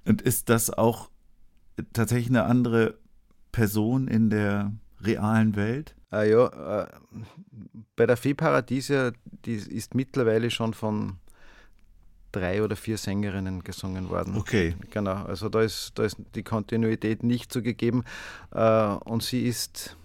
[0.04, 1.10] Und ist das auch
[1.92, 2.98] tatsächlich eine andere
[3.52, 4.72] Person in der
[5.02, 5.94] realen Welt?
[6.12, 6.86] Äh, ja, äh,
[7.96, 9.12] bei der Fee Paradisia,
[9.44, 11.18] die ist mittlerweile schon von
[12.32, 14.36] drei oder vier Sängerinnen gesungen worden.
[14.36, 14.74] Okay.
[14.90, 18.04] Genau, also da ist, da ist die Kontinuität nicht so gegeben.
[18.52, 18.60] Äh,
[19.04, 19.96] und sie ist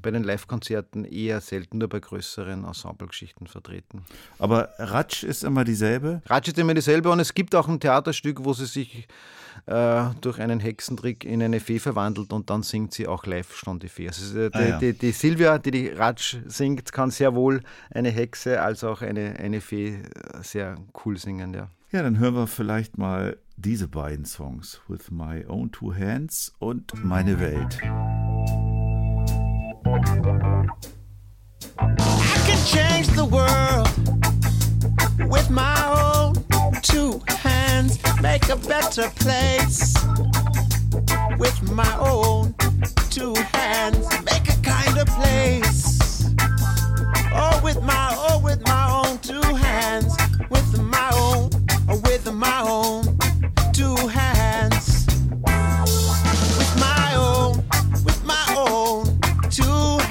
[0.00, 4.04] bei den Live-Konzerten eher selten nur bei größeren Ensemblegeschichten vertreten.
[4.38, 6.22] Aber Ratsch ist immer dieselbe.
[6.26, 9.08] Ratsch ist immer dieselbe und es gibt auch ein Theaterstück, wo sie sich
[9.66, 13.78] äh, durch einen Hexentrick in eine Fee verwandelt und dann singt sie auch live schon
[13.78, 14.08] die Fee.
[14.08, 14.78] Also äh, die, Ah, ja.
[14.78, 19.36] die, die Silvia, die die Ratsch singt, kann sehr wohl eine Hexe als auch eine,
[19.38, 21.68] eine Fee äh, sehr cool singen, ja.
[21.92, 24.80] Ja, dann hören wir vielleicht mal diese beiden Songs.
[24.88, 27.78] With My Own Two Hands und Meine Welt.
[29.98, 30.68] I
[32.46, 33.88] can change the world
[35.30, 36.34] with my own
[36.82, 39.94] two hands, make a better place.
[41.38, 42.54] With my own
[43.10, 46.26] two hands, make a kinder place.
[47.32, 50.14] Oh, with my oh, with my own two hands,
[50.50, 51.48] with my own,
[51.88, 53.18] oh, with my own
[53.72, 54.75] two hands.
[59.48, 60.05] Own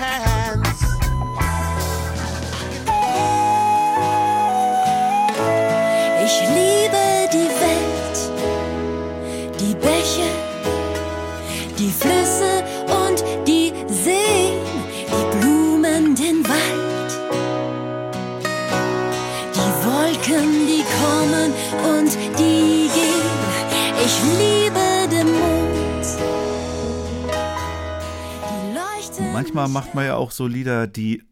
[29.55, 31.23] Manchmal macht man ja auch so Lieder, die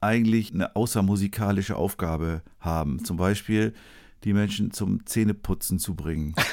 [0.00, 3.04] eigentlich eine außermusikalische Aufgabe haben.
[3.04, 3.74] Zum Beispiel
[4.24, 6.34] die Menschen zum Zähneputzen zu bringen.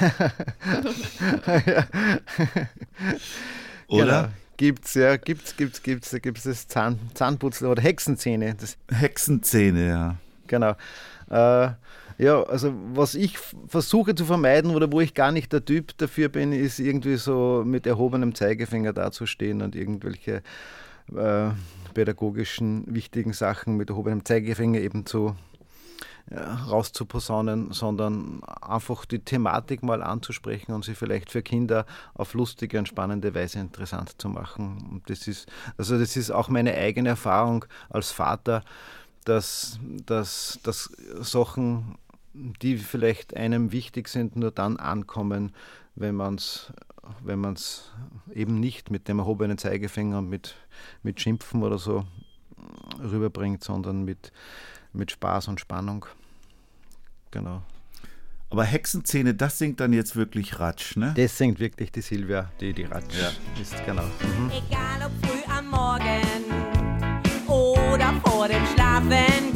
[3.87, 4.21] Oder?
[4.23, 4.27] Genau.
[4.57, 8.53] Gibt's, ja, gibt's, gibt's, gibt's, da gibt's das Zahn, Zahnputzen oder Hexenzähne.
[8.53, 10.17] Das, Hexenzähne, ja.
[10.45, 10.75] genau.
[11.31, 11.71] Äh,
[12.19, 16.29] ja, also was ich versuche zu vermeiden oder wo ich gar nicht der Typ dafür
[16.29, 20.43] bin, ist irgendwie so mit erhobenem Zeigefinger dazustehen und irgendwelche
[21.15, 21.51] äh,
[21.93, 25.35] pädagogischen wichtigen Sachen mit erhobenem Zeigefinger eben zu
[26.29, 32.79] ja, rauszuposaunen, sondern einfach die Thematik mal anzusprechen und sie vielleicht für Kinder auf lustige
[32.79, 34.87] und spannende Weise interessant zu machen.
[34.91, 38.63] Und das ist, also das ist auch meine eigene Erfahrung als Vater,
[39.25, 41.95] dass, dass, dass Sachen,
[42.33, 45.53] die vielleicht einem wichtig sind, nur dann ankommen,
[45.95, 46.71] wenn man es
[47.23, 47.91] wenn man's
[48.33, 50.55] eben nicht mit dem erhobenen Zeigefinger und mit,
[51.03, 52.05] mit Schimpfen oder so
[52.99, 54.31] rüberbringt, sondern mit,
[54.93, 56.05] mit Spaß und Spannung.
[57.31, 57.63] Genau.
[58.49, 61.13] Aber Hexenzähne, das singt dann jetzt wirklich Ratsch, ne?
[61.15, 63.15] Das singt wirklich die Silvia, die die Ratsch
[63.61, 64.03] ist, genau.
[64.03, 64.51] Mhm.
[64.51, 67.01] Egal ob früh am Morgen
[67.47, 69.53] oder vor dem Schlafen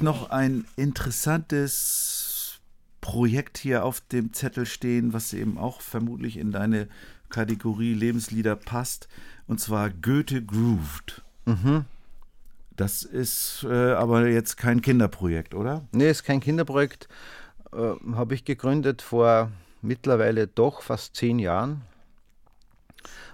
[0.00, 2.58] ich noch ein interessantes
[3.02, 6.88] Projekt hier auf dem Zettel stehen, was eben auch vermutlich in deine
[7.28, 9.08] Kategorie Lebenslieder passt,
[9.46, 11.22] und zwar Goethe Grooved.
[12.76, 15.86] Das ist äh, aber jetzt kein Kinderprojekt, oder?
[15.92, 17.08] Nee, ist kein Kinderprojekt.
[17.70, 21.82] Äh, Habe ich gegründet vor mittlerweile doch fast zehn Jahren.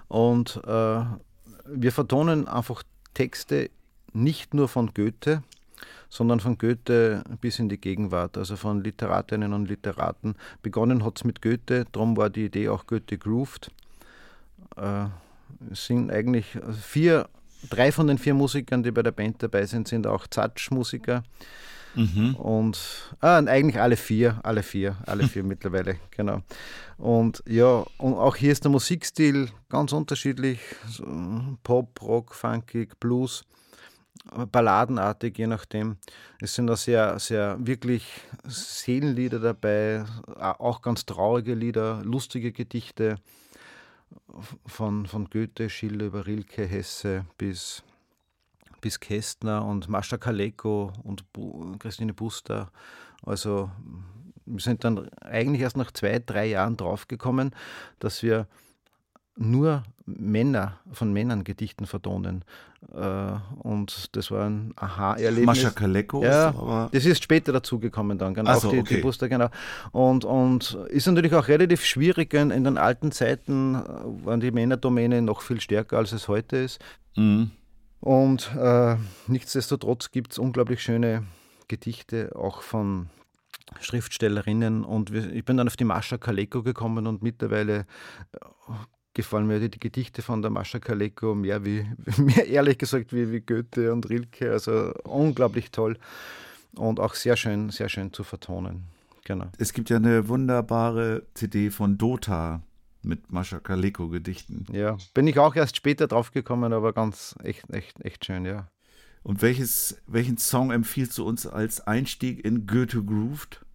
[0.09, 1.05] Und äh,
[1.69, 2.83] wir vertonen einfach
[3.14, 3.71] Texte
[4.12, 5.45] nicht nur von Goethe,
[6.09, 10.35] sondern von Goethe bis in die Gegenwart, also von Literatinnen und Literaten.
[10.63, 13.71] Begonnen hat es mit Goethe, darum war die Idee auch Goethe Grooved.
[14.77, 15.07] Äh,
[15.71, 16.47] es sind eigentlich
[16.83, 17.29] vier,
[17.71, 21.23] drei von den vier Musikern, die bei der Band dabei sind, sind auch Zatsch-Musiker.
[22.35, 22.79] Und,
[23.21, 26.43] ah, und eigentlich alle vier, alle vier, alle vier mittlerweile, genau.
[26.99, 31.05] Und ja, und auch hier ist der Musikstil ganz unterschiedlich: so
[31.63, 33.45] Pop, Rock, Funkig, Blues,
[34.51, 35.97] balladenartig, je nachdem.
[36.41, 38.07] Es sind da sehr, sehr wirklich
[38.45, 40.05] Seelenlieder dabei,
[40.37, 43.16] auch ganz traurige Lieder, lustige Gedichte
[44.66, 47.83] von, von Goethe, Schiller über Rilke, Hesse bis
[48.87, 52.70] bis Kästner und Mascha Kaleko und Bu Christine Buster.
[53.24, 53.70] Also
[54.45, 57.51] wir sind dann eigentlich erst nach zwei, drei Jahren draufgekommen,
[57.99, 58.47] dass wir
[59.35, 62.45] nur Männer von Männern Gedichten vertonen.
[62.95, 65.47] Äh, und das war ein Aha-Erlebnis.
[65.47, 68.59] Mascha Kaleko Ja, das ist später dazugekommen dann, genau.
[68.59, 68.97] So, die, okay.
[68.97, 69.49] die Buster, genau.
[69.91, 73.75] Und, und ist natürlich auch relativ schwierig, in, in den alten Zeiten
[74.25, 76.81] waren die Männerdomäne noch viel stärker, als es heute ist.
[77.17, 77.51] Mhm.
[78.01, 78.97] Und äh,
[79.27, 81.25] nichtsdestotrotz gibt es unglaublich schöne
[81.67, 83.09] Gedichte, auch von
[83.81, 84.85] Schriftstellerinnen.
[84.85, 87.87] Und ich bin dann auf die Mascha Kaleko gekommen und mittlerweile
[89.17, 91.87] gefallen mir die, die Gedichte von der Mascha Kaleko mehr wie,
[92.19, 94.53] mehr ehrlich gesagt, wie, wie Goethe und Rilke.
[94.53, 95.99] Also unglaublich toll
[96.77, 98.85] und auch sehr schön, sehr schön zu vertonen.
[99.25, 99.47] Genau.
[99.59, 102.62] Es gibt ja eine wunderbare CD von Dota
[103.03, 104.67] mit Mascha Kaleko Gedichten.
[104.71, 108.69] Ja, bin ich auch erst später drauf gekommen, aber ganz echt, echt, echt schön, ja.
[109.23, 113.66] Und welches, welchen Song empfiehlst du uns als Einstieg in Goethe Grooved?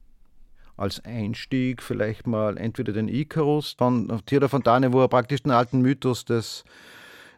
[0.77, 5.81] Als Einstieg vielleicht mal entweder den Icarus von Theodor Fontane, wo er praktisch den alten
[5.81, 6.63] Mythos des,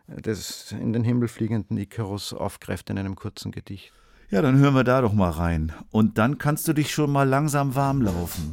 [0.08, 3.92] des in den Himmel fliegenden Icarus aufgreift in einem kurzen Gedicht.
[4.30, 5.74] Ja, dann hören wir da doch mal rein.
[5.92, 8.50] Und dann kannst du dich schon mal langsam warm laufen.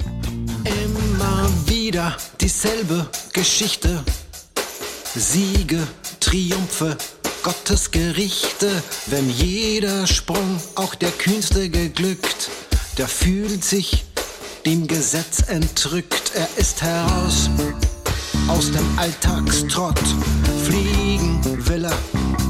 [0.65, 4.05] Immer wieder dieselbe Geschichte.
[5.15, 5.81] Siege,
[6.21, 6.99] Triumphe,
[7.43, 8.71] Gottes Gerichte.
[9.07, 12.51] Wenn jeder Sprung auch der kühnste geglückt,
[12.99, 14.05] der fühlt sich
[14.65, 16.33] dem Gesetz entrückt.
[16.35, 17.51] Er ist heraus
[18.49, 20.01] aus dem Alltagstrott.
[20.65, 21.99] Fliegen will er,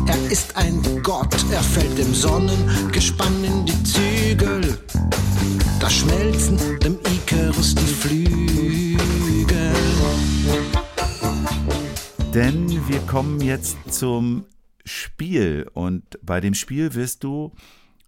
[0.06, 1.34] er ist ein Gott.
[1.52, 4.78] Er fällt dem Sonnengespann in die Zügel.
[5.78, 8.96] Da schmelzen dem Icarus die Flügel.
[12.34, 14.44] Denn wir kommen jetzt zum
[14.84, 15.68] Spiel.
[15.74, 17.52] Und bei dem Spiel wirst du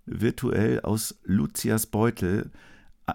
[0.07, 2.50] virtuell aus Lucias Beutel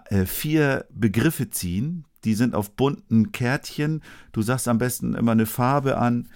[0.10, 2.06] äh, vier Begriffe ziehen.
[2.24, 4.02] Die sind auf bunten Kärtchen.
[4.32, 6.30] Du sagst am besten immer eine Farbe an.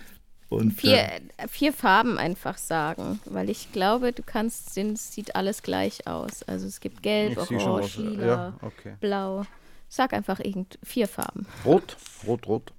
[0.49, 0.97] Und, Vier,
[1.37, 6.07] äh, vier Farben einfach sagen, weil ich glaube, du kannst, den es sieht alles gleich
[6.07, 6.43] aus.
[6.43, 7.95] Also es gibt gelb, orange, was.
[7.95, 8.95] lila, Ja, okay.
[8.99, 9.45] blau.
[9.87, 11.45] Sag einfach irgend vier Farben.
[11.65, 11.95] Rot,
[12.27, 12.73] rot, rot.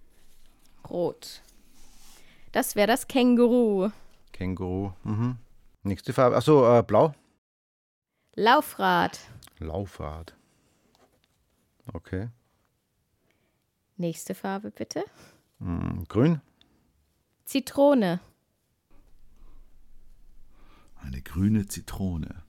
[0.91, 1.41] Rot.
[2.53, 3.91] Das wäre das Känguru.
[4.33, 4.93] Känguru.
[5.05, 5.37] Mhm.
[5.83, 6.37] Nächste Farbe.
[6.37, 7.15] Achso, äh, blau.
[8.35, 9.19] Laufrad.
[9.59, 10.35] Laufrad.
[11.93, 12.29] Okay.
[13.97, 15.05] Nächste Farbe bitte.
[15.59, 16.41] Hm, grün.
[17.45, 18.21] Zitrone.
[21.05, 22.43] eine grüne Zitrone.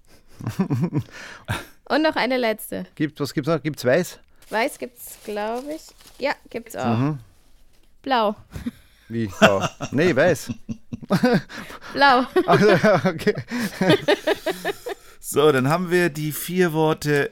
[1.85, 2.85] Und noch eine letzte.
[2.95, 3.61] Gibt, was gibt's noch?
[3.61, 4.19] Gibt's weiß?
[4.49, 5.81] Weiß gibt's, glaube ich.
[6.19, 6.97] Ja, gibt's auch.
[6.97, 7.19] Mhm.
[8.01, 8.35] Blau.
[9.09, 9.27] Wie?
[9.27, 9.63] Blau.
[9.91, 10.51] nee, weiß.
[11.93, 12.25] Blau.
[12.47, 12.69] Also,
[13.07, 13.35] okay.
[15.19, 17.31] So, dann haben wir die vier Worte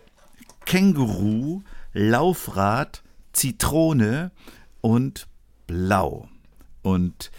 [0.66, 1.62] Känguru,
[1.94, 4.32] Laufrad, Zitrone
[4.82, 5.28] und
[5.68, 6.30] Blau.
[6.82, 7.32] Und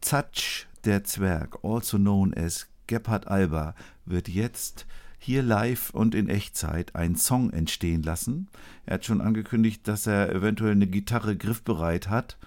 [0.00, 3.74] Zatsch, der Zwerg, also known as Gebhard Alba,
[4.04, 4.86] wird jetzt
[5.18, 8.48] hier live und in Echtzeit einen Song entstehen lassen.
[8.86, 12.38] Er hat schon angekündigt, dass er eventuell eine Gitarre griffbereit hat,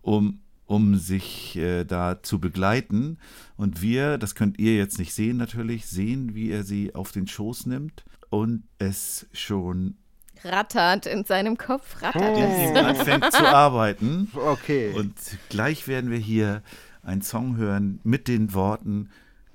[0.00, 3.18] um, um sich äh, da zu begleiten.
[3.56, 7.26] Und wir, das könnt ihr jetzt nicht sehen natürlich, sehen, wie er sie auf den
[7.26, 9.96] Schoß nimmt und es schon
[10.44, 12.02] Rattert in seinem Kopf.
[12.02, 12.76] Rattert in es.
[12.76, 14.30] anfängt zu arbeiten.
[14.38, 14.92] Okay.
[14.94, 15.14] Und
[15.48, 16.62] gleich werden wir hier
[17.02, 19.10] einen Song hören mit den Worten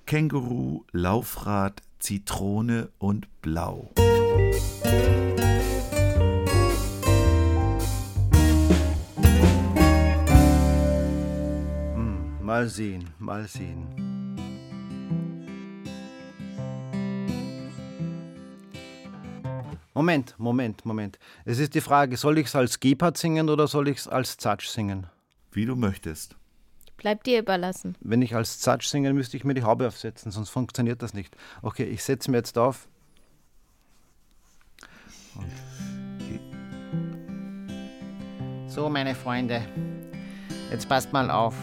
[0.05, 3.91] Känguru, Laufrad, Zitrone und Blau.
[12.41, 14.12] Mal sehen, mal sehen.
[19.95, 21.19] Moment, Moment, Moment.
[21.45, 24.37] Es ist die Frage, soll ich es als Gebhard singen oder soll ich es als
[24.37, 25.05] Zatsch singen?
[25.51, 26.35] Wie du möchtest.
[26.97, 27.95] Bleibt dir überlassen.
[27.99, 31.35] Wenn ich als Zatsch singe, müsste ich mir die Haube aufsetzen, sonst funktioniert das nicht.
[31.61, 32.87] Okay, ich setze mir jetzt auf.
[38.67, 39.61] So, meine Freunde,
[40.71, 41.55] jetzt passt mal auf.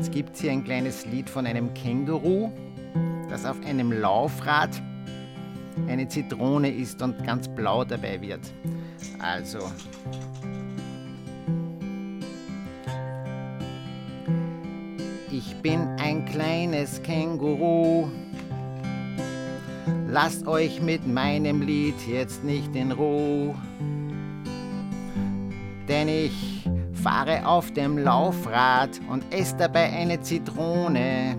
[0.00, 2.50] Es gibt hier ein kleines Lied von einem Känguru,
[3.28, 4.70] das auf einem Laufrad
[5.88, 8.40] eine Zitrone isst und ganz blau dabei wird.
[9.18, 9.58] Also.
[15.30, 18.08] Ich bin ein kleines Känguru.
[20.08, 23.54] Lasst euch mit meinem Lied jetzt nicht in Ruhe.
[25.86, 31.36] Denn ich fahre auf dem Laufrad und esse dabei eine Zitrone.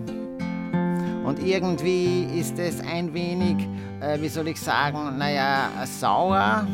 [1.30, 3.64] Und irgendwie ist es ein wenig,
[4.00, 6.66] äh, wie soll ich sagen, naja, sauer.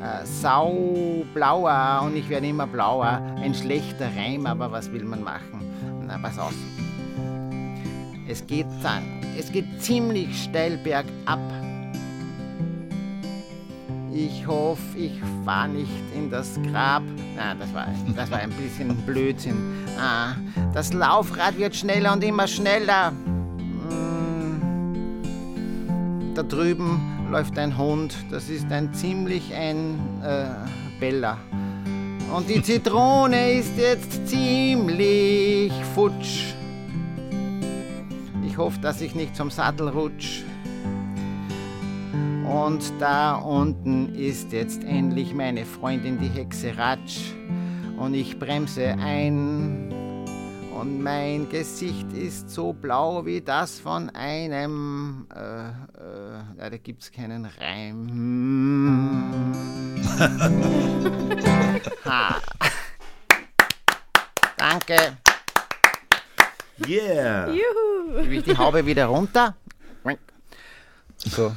[0.00, 3.20] äh, saublauer und ich werde immer blauer.
[3.36, 5.60] Ein schlechter Reim, aber was will man machen?
[6.06, 6.54] Na, pass auf.
[8.26, 9.02] Es geht, dann,
[9.38, 11.38] es geht ziemlich steil bergab.
[14.14, 17.02] Ich hoffe, ich fahre nicht in das Grab.
[17.36, 19.58] Na, das war, das war ein bisschen Blödsinn.
[20.00, 20.36] Ah,
[20.72, 23.12] das Laufrad wird schneller und immer schneller.
[26.34, 28.16] Da drüben läuft ein Hund.
[28.28, 30.46] Das ist ein ziemlich ein äh,
[30.98, 31.38] Bella.
[32.34, 36.54] Und die Zitrone ist jetzt ziemlich futsch.
[38.44, 40.42] Ich hoffe, dass ich nicht zum Sattel rutsch.
[42.44, 47.32] Und da unten ist jetzt endlich meine Freundin, die Hexe Ratsch.
[47.96, 49.93] Und ich bremse ein.
[50.84, 55.26] Und mein Gesicht ist so blau wie das von einem.
[55.34, 55.72] Äh, äh,
[56.58, 58.04] ja, da gibt's keinen Reim.
[62.04, 62.38] ha.
[64.58, 65.16] Danke.
[66.86, 67.48] Yeah!
[67.48, 68.20] Juhu!
[68.20, 69.56] Gebe ich die Haube wieder runter?
[71.16, 71.56] So.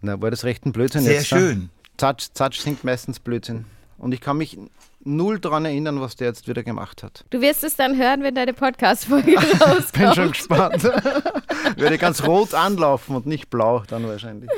[0.00, 1.26] Na, war das recht ein Blödsinn Sehr jetzt?
[1.26, 1.68] schön.
[1.98, 3.66] Zatsch, Zatsch singt meistens Blödsinn.
[3.98, 4.56] Und ich kann mich
[5.04, 7.24] null daran erinnern, was der jetzt wieder gemacht hat.
[7.30, 9.92] Du wirst es dann hören, wenn deine Podcast-Folge rauskommt.
[9.92, 10.84] Bin schon gespannt.
[11.76, 14.50] Werde ganz rot anlaufen und nicht blau dann wahrscheinlich.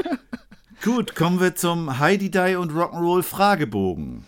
[0.84, 4.24] Gut, kommen wir zum Heidi Die und Rock'n'Roll Fragebogen.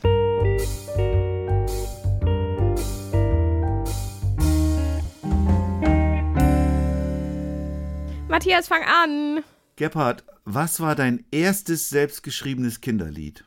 [8.29, 9.45] Matthias, fang an.
[9.77, 13.45] Gebhard, was war dein erstes selbstgeschriebenes Kinderlied?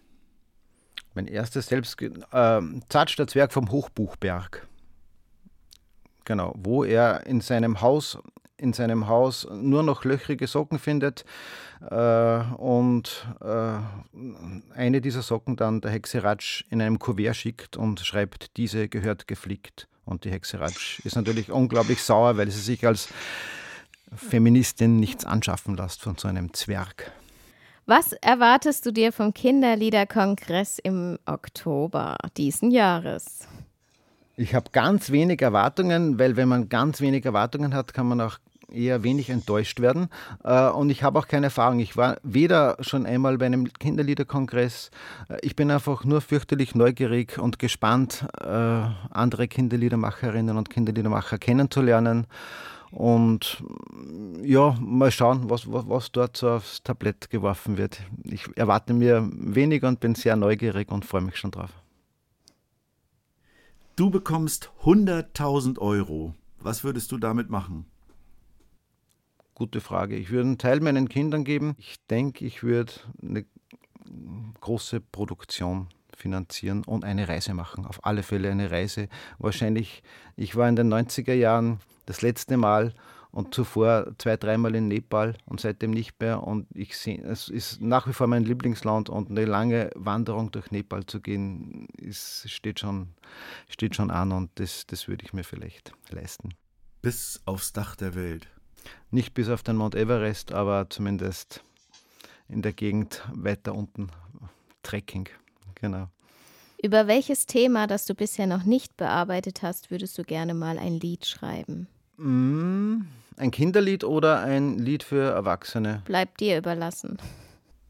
[1.13, 1.97] Mein erstes selbst.
[2.31, 4.67] Ähm, Zatsch, der Zwerg vom Hochbuchberg.
[6.25, 8.17] Genau, wo er in seinem Haus
[8.57, 11.25] in seinem Haus nur noch löchrige Socken findet
[11.89, 13.77] äh, und äh,
[14.73, 19.27] eine dieser Socken dann der Hexe Ratsch in einem Kuvert schickt und schreibt, diese gehört
[19.27, 19.89] geflickt.
[20.05, 23.09] Und die Hexe Ratsch ist natürlich unglaublich sauer, weil sie sich als
[24.15, 27.11] Feministin nichts anschaffen lässt von so einem Zwerg.
[27.85, 33.47] Was erwartest du dir vom Kinderliederkongress im Oktober diesen Jahres?
[34.37, 38.37] Ich habe ganz wenig Erwartungen, weil wenn man ganz wenig Erwartungen hat, kann man auch
[38.71, 40.07] eher wenig enttäuscht werden.
[40.45, 41.79] Äh, Und ich habe auch keine Erfahrung.
[41.79, 44.89] Ich war weder schon einmal bei einem Kinderliederkongress.
[45.27, 52.27] Äh, Ich bin einfach nur fürchterlich neugierig und gespannt, äh, andere Kinderliedermacherinnen und Kinderliedermacher kennenzulernen.
[52.93, 53.63] Und
[54.43, 57.99] ja, mal schauen, was, was, was dort so aufs Tablett geworfen wird.
[58.23, 61.71] Ich erwarte mir weniger und bin sehr neugierig und freue mich schon drauf.
[63.95, 66.35] Du bekommst 100.000 Euro.
[66.59, 67.87] Was würdest du damit machen?
[69.55, 70.15] Gute Frage.
[70.15, 71.75] Ich würde einen Teil meinen Kindern geben.
[71.79, 73.45] Ich denke, ich würde eine
[74.61, 77.85] große Produktion finanzieren und eine Reise machen.
[77.85, 79.09] Auf alle Fälle eine Reise.
[79.39, 80.03] Wahrscheinlich,
[80.35, 82.93] ich war in den 90er Jahren das letzte Mal
[83.33, 86.43] und zuvor zwei, dreimal in Nepal und seitdem nicht mehr.
[86.43, 90.69] Und ich sehe, es ist nach wie vor mein Lieblingsland und eine lange Wanderung durch
[90.69, 93.09] Nepal zu gehen, ist, steht, schon,
[93.69, 96.53] steht schon an und das, das würde ich mir vielleicht leisten.
[97.01, 98.47] Bis aufs Dach der Welt.
[99.09, 101.63] Nicht bis auf den Mount Everest, aber zumindest
[102.49, 104.09] in der Gegend weiter unten
[104.83, 105.27] Trekking.
[105.75, 106.07] Genau.
[106.83, 110.99] Über welches Thema, das du bisher noch nicht bearbeitet hast, würdest du gerne mal ein
[110.99, 111.87] Lied schreiben?
[112.17, 113.01] Mm,
[113.37, 116.01] Ein Kinderlied oder ein Lied für Erwachsene?
[116.05, 117.17] Bleibt dir überlassen.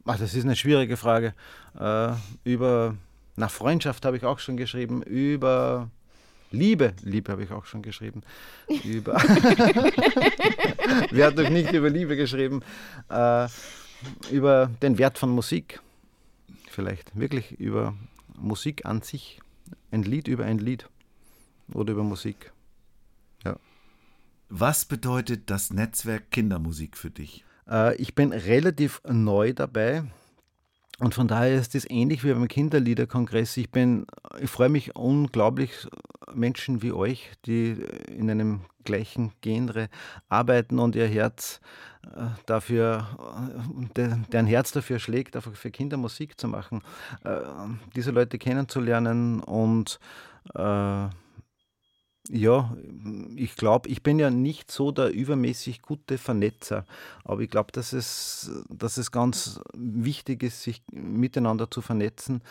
[0.05, 1.34] Ach, das ist eine schwierige Frage.
[1.80, 2.13] Äh,
[2.43, 2.95] über
[3.36, 5.01] nach Freundschaft habe ich auch schon geschrieben.
[5.03, 5.89] Über
[6.51, 8.21] Liebe, Liebe habe ich auch schon geschrieben.
[8.84, 9.13] Über
[11.11, 12.61] Wer hat noch nicht über Liebe geschrieben?
[13.09, 13.47] Äh,
[14.32, 15.82] über den Wert von Musik.
[16.69, 17.93] Vielleicht wirklich über
[18.38, 19.39] Musik an sich.
[19.91, 20.88] Ein Lied über ein Lied.
[21.74, 22.51] Oder über Musik.
[24.49, 27.43] Was bedeutet das Netzwerk Kindermusik für dich?
[27.69, 30.03] Äh, ich bin relativ neu dabei.
[30.99, 33.57] Und von daher ist es ähnlich wie beim Kinderliederkongress.
[33.57, 34.05] Ich bin,
[34.39, 35.87] ich freue mich unglaublich,
[36.33, 37.71] Menschen wie euch, die
[38.07, 39.89] in einem gleichen Genre
[40.29, 41.61] arbeiten und ihr Herz
[42.03, 46.83] äh, dafür, äh, de- deren Herz dafür schlägt, einfach für Kinder Musik zu machen,
[47.95, 49.99] diese Leute kennenzulernen und
[52.30, 52.76] ja,
[53.36, 56.86] ich glaube, ich bin ja nicht so der übermäßig gute Vernetzer,
[57.26, 62.41] aber ich glaube, dass es, dass es ganz wichtig ist, sich miteinander zu vernetzen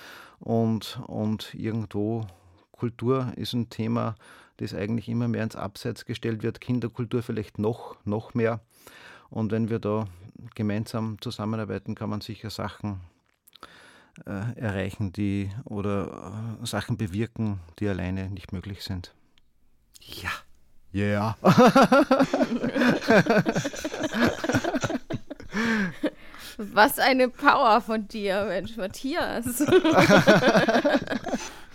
[0.40, 2.26] und, und irgendwo
[2.72, 4.14] Kultur ist ein Thema,
[4.58, 8.60] das eigentlich immer mehr ins Abseits gestellt wird, Kinderkultur vielleicht noch, noch mehr.
[9.30, 10.06] Und wenn wir da
[10.54, 13.00] gemeinsam zusammenarbeiten, kann man sicher Sachen
[14.26, 19.14] äh, erreichen, die oder äh, Sachen bewirken, die alleine nicht möglich sind.
[20.06, 20.30] Ja.
[20.92, 21.36] Ja.
[26.58, 29.60] Was eine Power von dir, Mensch, Matthias.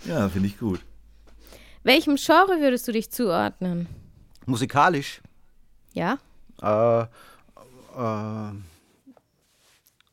[0.04, 0.80] Ja, finde ich gut.
[1.82, 3.86] Welchem Genre würdest du dich zuordnen?
[4.46, 5.20] Musikalisch
[5.92, 6.16] Ja?
[6.62, 8.52] äh, äh,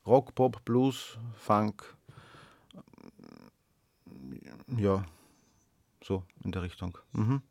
[0.05, 1.95] Rock, Pop, Blues, Funk.
[4.76, 5.05] Ja,
[6.03, 6.97] so in der Richtung.
[7.13, 7.41] Mhm.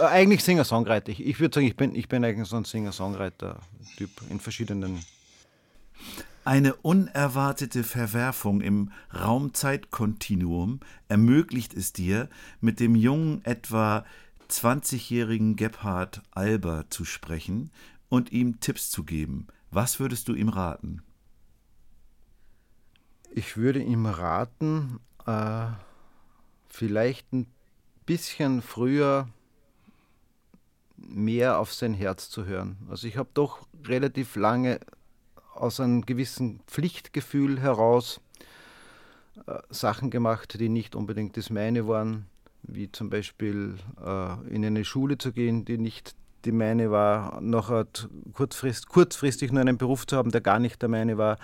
[0.00, 1.10] Eigentlich Singer-Songwriter.
[1.10, 5.04] Ich, ich würde sagen, ich bin, ich bin eigentlich so ein Singer-Songwriter-Typ in verschiedenen.
[6.44, 12.28] Eine unerwartete Verwerfung im Raumzeitkontinuum ermöglicht es dir,
[12.60, 14.04] mit dem jungen, etwa
[14.50, 17.70] 20-jährigen Gebhard Alber zu sprechen
[18.08, 19.46] und ihm Tipps zu geben.
[19.70, 21.02] Was würdest du ihm raten?
[23.30, 25.66] Ich würde ihm raten, äh,
[26.68, 27.46] vielleicht ein
[28.04, 29.28] bisschen früher
[31.00, 32.76] mehr auf sein Herz zu hören.
[32.88, 34.80] Also ich habe doch relativ lange
[35.54, 38.20] aus einem gewissen Pflichtgefühl heraus
[39.46, 42.26] äh, Sachen gemacht, die nicht unbedingt das meine waren,
[42.62, 47.86] wie zum Beispiel äh, in eine Schule zu gehen, die nicht die meine war, nachher
[48.32, 51.36] kurzfrist, kurzfristig nur einen Beruf zu haben, der gar nicht der meine war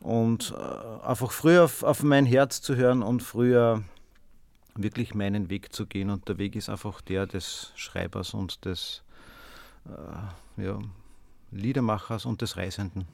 [0.00, 3.82] und äh, einfach früher auf, auf mein Herz zu hören und früher
[4.82, 6.10] wirklich meinen Weg zu gehen.
[6.10, 9.02] Und der Weg ist einfach der des Schreibers und des
[9.86, 10.78] äh, ja,
[11.50, 13.06] Liedermachers und des Reisenden.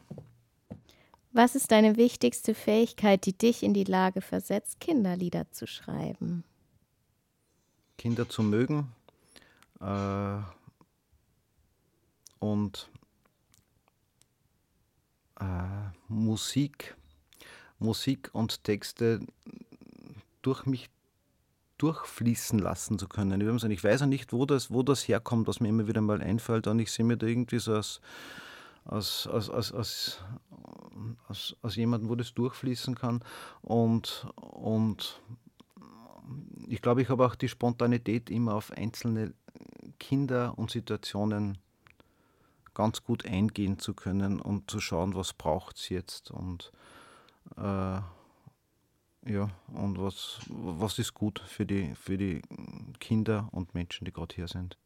[1.32, 6.44] Was ist deine wichtigste Fähigkeit, die dich in die Lage versetzt, Kinderlieder zu schreiben?
[7.98, 8.92] Kinder zu mögen
[9.80, 10.38] äh,
[12.38, 12.88] und
[15.40, 15.44] äh,
[16.08, 16.94] Musik,
[17.78, 19.20] Musik und Texte
[20.42, 20.93] durch mich
[21.78, 23.40] durchfließen lassen zu können.
[23.40, 26.00] Ich, sagen, ich weiß ja nicht, wo das, wo das herkommt, was mir immer wieder
[26.00, 28.00] mal einfällt und ich sehe mir da irgendwie so als,
[28.84, 30.20] als, als, als, als,
[31.28, 33.24] als, als jemanden, wo das durchfließen kann
[33.62, 35.20] und, und
[36.68, 39.34] ich glaube, ich habe auch die Spontanität, immer auf einzelne
[39.98, 41.58] Kinder und Situationen
[42.72, 46.72] ganz gut eingehen zu können und zu schauen, was braucht es jetzt und
[47.56, 48.00] äh,
[49.26, 52.42] ja, und was, was ist gut für die, für die
[53.00, 54.76] Kinder und Menschen, die gerade hier sind.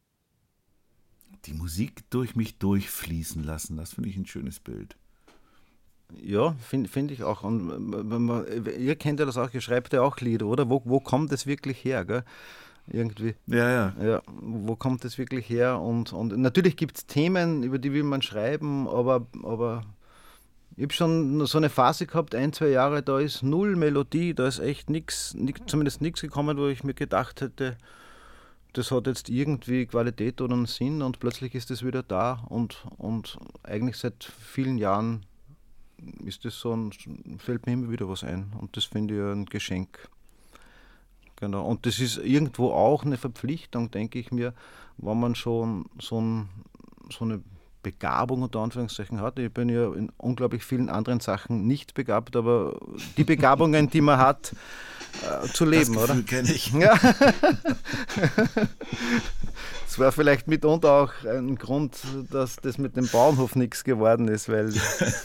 [1.45, 4.97] Die Musik durch mich durchfließen lassen, das finde ich ein schönes Bild.
[6.21, 7.43] Ja, finde find ich auch.
[7.43, 7.69] Und
[8.09, 10.69] wenn man, ihr kennt ja das auch, ihr schreibt ja auch Lieder, oder?
[10.69, 12.03] Wo, wo kommt das wirklich her?
[12.05, 12.23] Gell?
[12.87, 13.35] Irgendwie.
[13.45, 13.93] Ja, ja.
[14.01, 15.79] Ja, wo kommt das wirklich her?
[15.79, 19.83] Und, und natürlich gibt es Themen, über die will man schreiben, aber, aber
[20.79, 24.47] ich habe schon so eine Phase gehabt, ein, zwei Jahre, da ist null Melodie, da
[24.47, 27.77] ist echt nichts, zumindest nichts gekommen, wo ich mir gedacht hätte,
[28.71, 32.85] das hat jetzt irgendwie Qualität oder einen Sinn und plötzlich ist es wieder da und,
[32.97, 35.25] und eigentlich seit vielen Jahren
[36.23, 36.93] ist das so ein,
[37.39, 40.07] fällt mir immer wieder was ein und das finde ich ein Geschenk.
[41.35, 41.65] Genau.
[41.65, 44.53] Und das ist irgendwo auch eine Verpflichtung, denke ich mir,
[44.97, 46.47] wenn man schon so, ein,
[47.09, 47.43] so eine
[47.81, 49.39] Begabung unter Anführungszeichen hat.
[49.39, 52.79] Ich bin ja in unglaublich vielen anderen Sachen nicht begabt, aber
[53.17, 54.53] die Begabungen, die man hat,
[55.23, 56.21] äh, zu leben, das oder?
[56.21, 56.73] kenne ich.
[56.73, 56.97] Ja.
[59.87, 61.97] Es war vielleicht mitunter auch ein Grund,
[62.29, 64.71] dass das mit dem Bauernhof nichts geworden ist, weil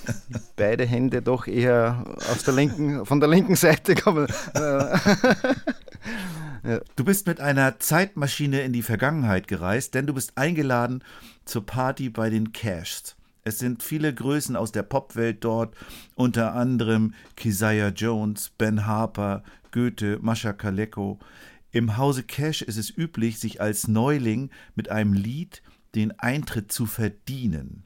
[0.57, 4.27] beide Hände doch eher aus der linken, von der linken Seite kommen.
[6.97, 11.05] Du bist mit einer Zeitmaschine in die Vergangenheit gereist, denn du bist eingeladen
[11.45, 13.17] zur Party bei den Cashs.
[13.43, 15.75] Es sind viele Größen aus der Popwelt dort,
[16.15, 21.19] unter anderem Keziah Jones, Ben Harper, Goethe, Mascha Kaleko.
[21.71, 25.63] Im Hause Cash ist es üblich, sich als Neuling mit einem Lied
[25.95, 27.85] den Eintritt zu verdienen.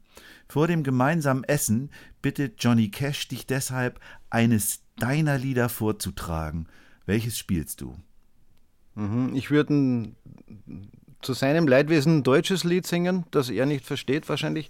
[0.49, 1.91] Vor dem gemeinsamen Essen
[2.23, 4.01] bittet Johnny Cash dich deshalb,
[4.31, 6.67] eines deiner Lieder vorzutragen.
[7.07, 7.97] Welches spielst du?
[8.95, 10.13] Mhm, Ich würde
[11.23, 14.69] zu seinem Leidwesen ein deutsches Lied singen, das er nicht versteht wahrscheinlich.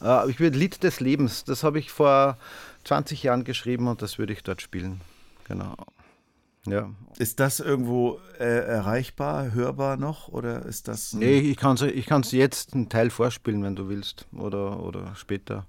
[0.00, 2.38] Äh, aber Ich würde Lied des Lebens, das habe ich vor
[2.84, 5.00] 20 Jahren geschrieben und das würde ich dort spielen.
[5.44, 5.74] Genau.
[6.66, 6.90] Ja.
[7.18, 10.28] Ist das irgendwo äh, erreichbar, hörbar noch?
[10.28, 11.14] Oder ist das.
[11.14, 14.26] Nee, ich kann es ich kann's jetzt einen Teil vorspielen, wenn du willst.
[14.32, 15.66] Oder, oder später.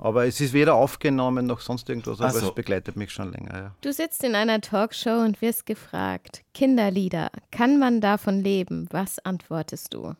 [0.00, 2.48] Aber es ist weder aufgenommen noch sonst irgendwas, aber so.
[2.48, 3.54] es begleitet mich schon länger.
[3.54, 3.74] Ja.
[3.82, 8.88] Du sitzt in einer Talkshow und wirst gefragt, Kinderlieder, kann man davon leben?
[8.90, 10.14] Was antwortest du?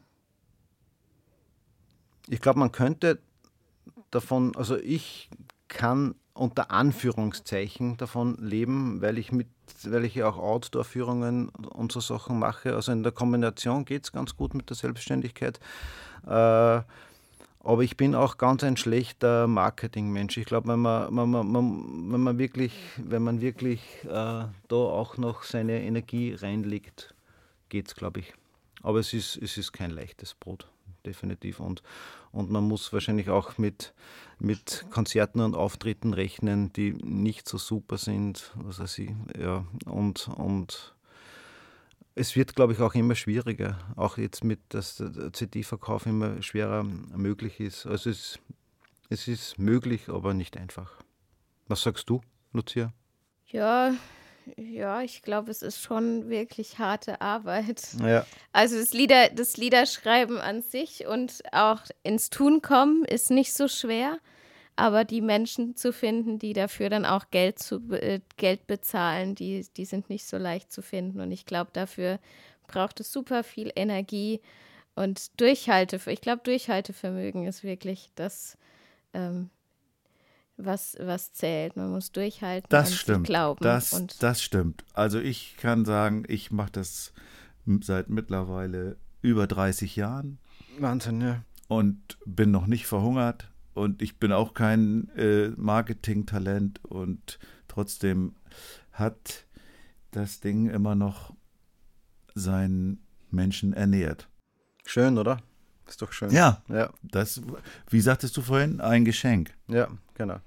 [2.29, 3.21] Ich glaube, man könnte
[4.11, 5.31] davon, also ich
[5.69, 9.49] kann unter Anführungszeichen davon leben, weil ich mit,
[9.85, 12.75] weil ich ja auch Outdoor-Führungen und so Sachen mache.
[12.75, 15.59] Also in der Kombination geht es ganz gut mit der Selbstständigkeit.
[16.27, 16.83] Äh,
[17.63, 20.39] aber ich bin auch ganz ein schlechter Marketingmensch.
[20.39, 25.19] Ich glaube, wenn man, man, man, wenn man wirklich, wenn man wirklich äh, da auch
[25.19, 27.15] noch seine Energie reinlegt,
[27.69, 28.33] geht es, glaube ich.
[28.83, 30.67] Aber es ist, es ist kein leichtes Brot,
[31.05, 31.61] definitiv.
[31.61, 31.83] Und,
[32.33, 33.93] und man muss wahrscheinlich auch mit,
[34.39, 38.53] mit Konzerten und Auftritten rechnen, die nicht so super sind.
[38.57, 39.67] Weiß ich, ja.
[39.85, 40.95] Und, und
[42.21, 43.79] es wird, glaube ich, auch immer schwieriger.
[43.97, 47.87] Auch jetzt mit, dass der CD-Verkauf immer schwerer möglich ist.
[47.87, 48.39] Also es,
[49.09, 50.93] es ist möglich, aber nicht einfach.
[51.67, 52.21] Was sagst du,
[52.53, 52.93] Lucia?
[53.47, 53.95] Ja,
[54.57, 57.83] ja, ich glaube, es ist schon wirklich harte Arbeit.
[58.03, 58.27] Ja.
[58.53, 63.67] Also das, Lieder, das Liederschreiben an sich und auch ins Tun kommen ist nicht so
[63.67, 64.19] schwer,
[64.77, 69.67] aber die Menschen zu finden, die dafür dann auch Geld, zu, äh, Geld bezahlen, die,
[69.77, 71.21] die sind nicht so leicht zu finden.
[71.21, 72.19] Und ich glaube, dafür
[72.67, 74.41] braucht es super viel Energie
[74.95, 76.01] und Durchhalte.
[76.07, 78.57] Ich glaube, Durchhaltevermögen ist wirklich das,
[79.13, 79.51] ähm,
[80.57, 81.77] was, was zählt.
[81.77, 83.27] Man muss durchhalten Das und stimmt.
[83.27, 83.63] glauben.
[83.63, 84.85] Das, und das stimmt.
[84.95, 87.13] Also ich kann sagen, ich mache das
[87.83, 90.39] seit mittlerweile über 30 Jahren
[90.79, 91.43] Wahnsinn, ja.
[91.69, 93.50] und bin noch nicht verhungert.
[93.75, 97.39] Und ich bin auch kein äh, Marketing-Talent und
[97.69, 98.35] trotzdem
[98.93, 99.47] hat
[100.11, 101.35] das Ding immer noch
[102.35, 104.29] seinen Menschen ernährt.
[104.85, 105.39] Schön, oder?
[105.87, 106.31] Ist doch schön.
[106.31, 107.43] Ja, Ja, das,
[107.89, 109.55] wie sagtest du vorhin, ein Geschenk.
[109.69, 110.41] ja genau.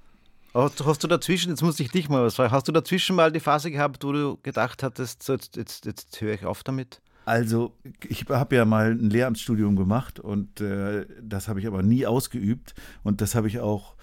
[0.53, 3.31] Hast, hast du dazwischen, jetzt muss ich dich mal was fragen, hast du dazwischen mal
[3.31, 7.01] die Phase gehabt, wo du gedacht hattest, so, jetzt, jetzt, jetzt höre ich auf damit?
[7.25, 7.73] Also,
[8.07, 12.75] ich habe ja mal ein Lehramtsstudium gemacht und äh, das habe ich aber nie ausgeübt.
[13.03, 13.95] Und das habe ich auch,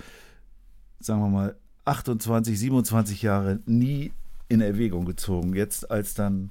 [1.01, 4.13] sagen wir mal, 28, 27 Jahre nie
[4.49, 5.55] in Erwägung gezogen.
[5.55, 6.51] Jetzt, als dann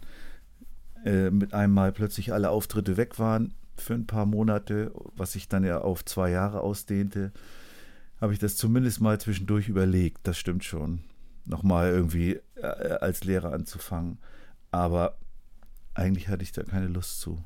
[1.05, 5.47] äh, mit einem Mal plötzlich alle Auftritte weg waren für ein paar Monate, was sich
[5.47, 7.31] dann ja auf zwei Jahre ausdehnte,
[8.21, 10.19] habe ich das zumindest mal zwischendurch überlegt.
[10.23, 10.99] Das stimmt schon.
[11.45, 14.19] Nochmal irgendwie äh, als Lehrer anzufangen.
[14.71, 15.17] Aber
[15.99, 17.43] eigentlich hatte ich da keine Lust zu.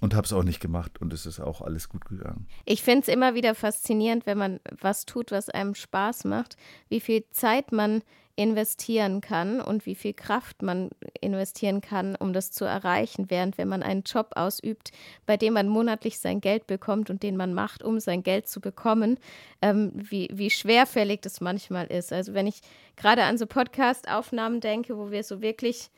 [0.00, 2.48] Und habe es auch nicht gemacht und es ist auch alles gut gegangen.
[2.64, 6.56] Ich finde es immer wieder faszinierend, wenn man was tut, was einem Spaß macht,
[6.88, 8.02] wie viel Zeit man
[8.34, 13.68] investieren kann und wie viel Kraft man investieren kann, um das zu erreichen, während wenn
[13.68, 14.90] man einen Job ausübt,
[15.26, 18.60] bei dem man monatlich sein Geld bekommt und den man macht, um sein Geld zu
[18.60, 19.18] bekommen,
[19.60, 22.12] ähm, wie, wie schwerfällig das manchmal ist.
[22.12, 22.60] Also wenn ich
[22.96, 25.90] gerade an so Podcast-Aufnahmen denke, wo wir so wirklich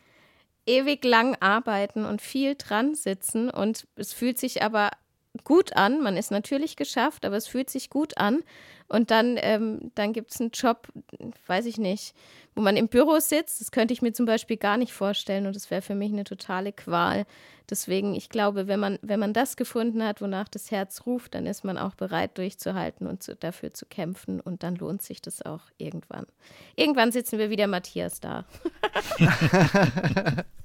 [0.66, 4.90] ewig lang arbeiten und viel dran sitzen und es fühlt sich aber
[5.42, 6.00] gut an.
[6.00, 8.42] Man ist natürlich geschafft, aber es fühlt sich gut an.
[8.86, 10.88] Und dann, ähm, dann gibt es einen Job,
[11.46, 12.14] weiß ich nicht,
[12.54, 13.60] wo man im Büro sitzt.
[13.60, 16.24] Das könnte ich mir zum Beispiel gar nicht vorstellen und das wäre für mich eine
[16.24, 17.24] totale Qual.
[17.70, 21.46] Deswegen, ich glaube, wenn man, wenn man das gefunden hat, wonach das Herz ruft, dann
[21.46, 24.38] ist man auch bereit, durchzuhalten und zu, dafür zu kämpfen.
[24.38, 26.26] Und dann lohnt sich das auch irgendwann.
[26.76, 28.44] Irgendwann sitzen wir wieder Matthias da.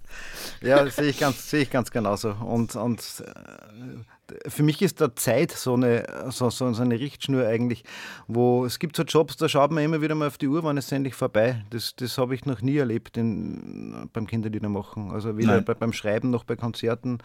[0.61, 2.31] Ja, das sehe ich ganz, sehe ich ganz genauso.
[2.31, 7.45] Und, und äh, für mich ist da Zeit so eine, so, so, so eine Richtschnur
[7.45, 7.83] eigentlich,
[8.27, 10.77] wo es gibt so Jobs, da schaut man immer wieder mal auf die Uhr, wann
[10.77, 11.63] ist es endlich vorbei.
[11.69, 15.11] Das, das habe ich noch nie erlebt in, beim Kinderlieder machen.
[15.11, 17.19] Also weder bei, beim Schreiben noch bei Konzerten.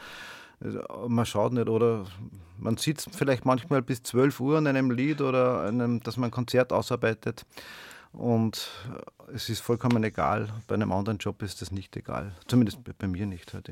[0.60, 2.06] Also, Man schaut nicht oder
[2.58, 6.32] man sitzt vielleicht manchmal bis 12 Uhr an einem Lied oder einem, dass man ein
[6.32, 7.44] Konzert ausarbeitet.
[8.14, 8.70] Und
[9.28, 10.48] äh, es ist vollkommen egal.
[10.66, 12.32] Bei einem anderen Job ist das nicht egal.
[12.46, 13.52] Zumindest bei, mir nicht.
[13.52, 13.70] Halt.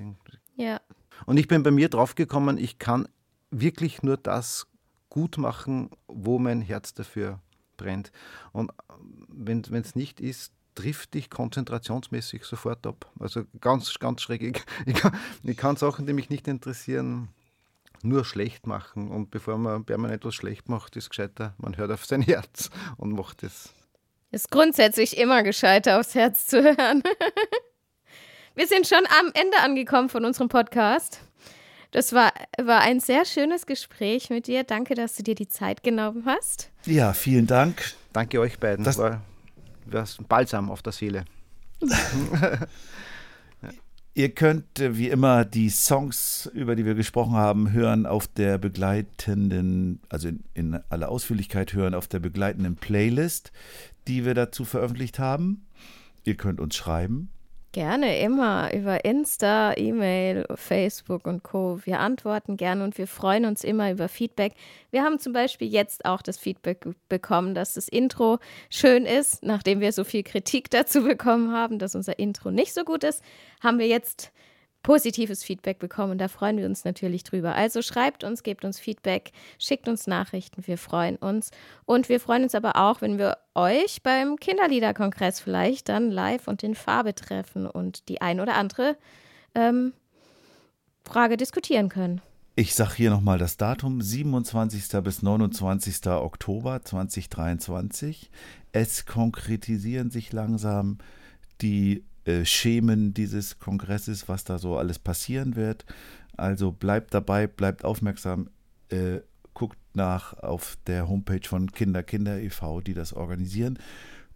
[0.56, 0.80] Ja.
[1.26, 3.08] Und ich bin bei mir draufgekommen, ich kann
[3.50, 4.66] wirklich nur das
[5.08, 7.38] gut machen, wo mein Herz dafür
[7.76, 8.10] brennt.
[8.52, 8.74] Und äh,
[9.28, 13.10] wenn es nicht ist, trifft dich konzentrationsmäßig sofort ab.
[13.20, 14.64] Also ganz, ganz schräg.
[14.86, 17.28] Ich, kann, ich kann Sachen, die mich nicht interessieren,
[18.02, 19.10] nur schlecht machen.
[19.10, 23.12] Und bevor man permanent etwas schlecht macht, ist gescheiter, man hört auf sein Herz und
[23.12, 23.74] macht es.
[24.32, 27.02] Ist grundsätzlich immer gescheiter, aufs Herz zu hören.
[28.54, 31.20] Wir sind schon am Ende angekommen von unserem Podcast.
[31.90, 32.32] Das war,
[32.62, 34.64] war ein sehr schönes Gespräch mit dir.
[34.64, 36.70] Danke, dass du dir die Zeit genommen hast.
[36.86, 37.92] Ja, vielen Dank.
[38.14, 38.84] Danke euch beiden.
[38.84, 39.20] Das- war,
[39.86, 41.24] war ein Balsam auf der Seele.
[44.14, 48.58] Ihr könnt äh, wie immer die Songs, über die wir gesprochen haben, hören auf der
[48.58, 53.52] begleitenden, also in, in aller Ausführlichkeit hören, auf der begleitenden Playlist,
[54.08, 55.66] die wir dazu veröffentlicht haben.
[56.24, 57.30] Ihr könnt uns schreiben
[57.72, 61.80] Gerne, immer über Insta, E-Mail, Facebook und Co.
[61.86, 64.52] Wir antworten gerne und wir freuen uns immer über Feedback.
[64.90, 69.42] Wir haben zum Beispiel jetzt auch das Feedback bekommen, dass das Intro schön ist.
[69.42, 73.22] Nachdem wir so viel Kritik dazu bekommen haben, dass unser Intro nicht so gut ist,
[73.62, 74.32] haben wir jetzt
[74.82, 76.18] positives Feedback bekommen.
[76.18, 77.54] Da freuen wir uns natürlich drüber.
[77.54, 80.66] Also schreibt uns, gebt uns Feedback, schickt uns Nachrichten.
[80.66, 81.50] Wir freuen uns.
[81.84, 86.62] Und wir freuen uns aber auch, wenn wir euch beim Kinderliederkongress vielleicht dann live und
[86.62, 88.96] in Farbe treffen und die ein oder andere
[89.54, 89.92] ähm,
[91.04, 92.20] Frage diskutieren können.
[92.54, 95.02] Ich sage hier nochmal das Datum, 27.
[95.02, 96.06] bis 29.
[96.08, 98.30] Oktober 2023.
[98.72, 100.98] Es konkretisieren sich langsam
[101.62, 102.04] die
[102.44, 105.84] Schemen dieses Kongresses, was da so alles passieren wird.
[106.36, 108.48] Also bleibt dabei, bleibt aufmerksam,
[108.88, 109.20] äh,
[109.54, 113.78] guckt nach auf der Homepage von Kinder Kinder e.V., die das organisieren.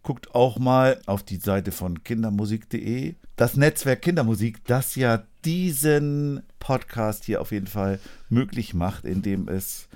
[0.03, 3.15] Guckt auch mal auf die Seite von kindermusik.de.
[3.35, 7.99] Das Netzwerk Kindermusik, das ja diesen Podcast hier auf jeden Fall
[8.29, 9.89] möglich macht, indem es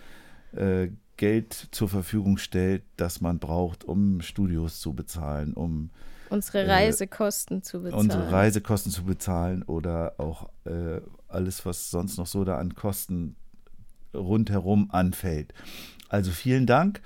[0.54, 5.92] äh, Geld zur Verfügung stellt, das man braucht, um Studios zu bezahlen, um
[6.32, 8.00] Unsere Äh, Reisekosten zu bezahlen.
[8.02, 13.36] unsere Reisekosten zu bezahlen oder auch äh, alles, was sonst noch so da an Kosten
[14.14, 15.54] rundherum anfällt.
[16.10, 17.02] Also vielen Dank.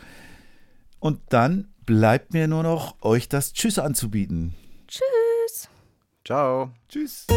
[0.99, 4.56] Und dann bleibt mir nur noch, euch das Tschüss anzubieten.
[4.88, 5.69] Tschüss.
[6.23, 6.72] Ciao.
[6.89, 7.27] Tschüss.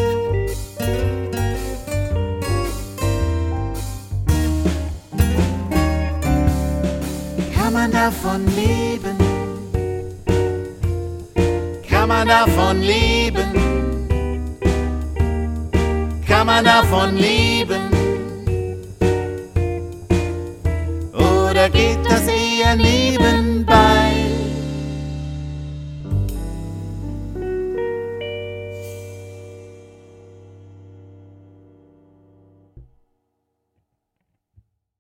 [7.54, 9.17] Kann man davon leben?
[12.08, 13.52] Kann man davon leben?
[16.26, 17.82] Kann man davon leben?
[21.12, 23.67] Oder geht das eher nebenbei?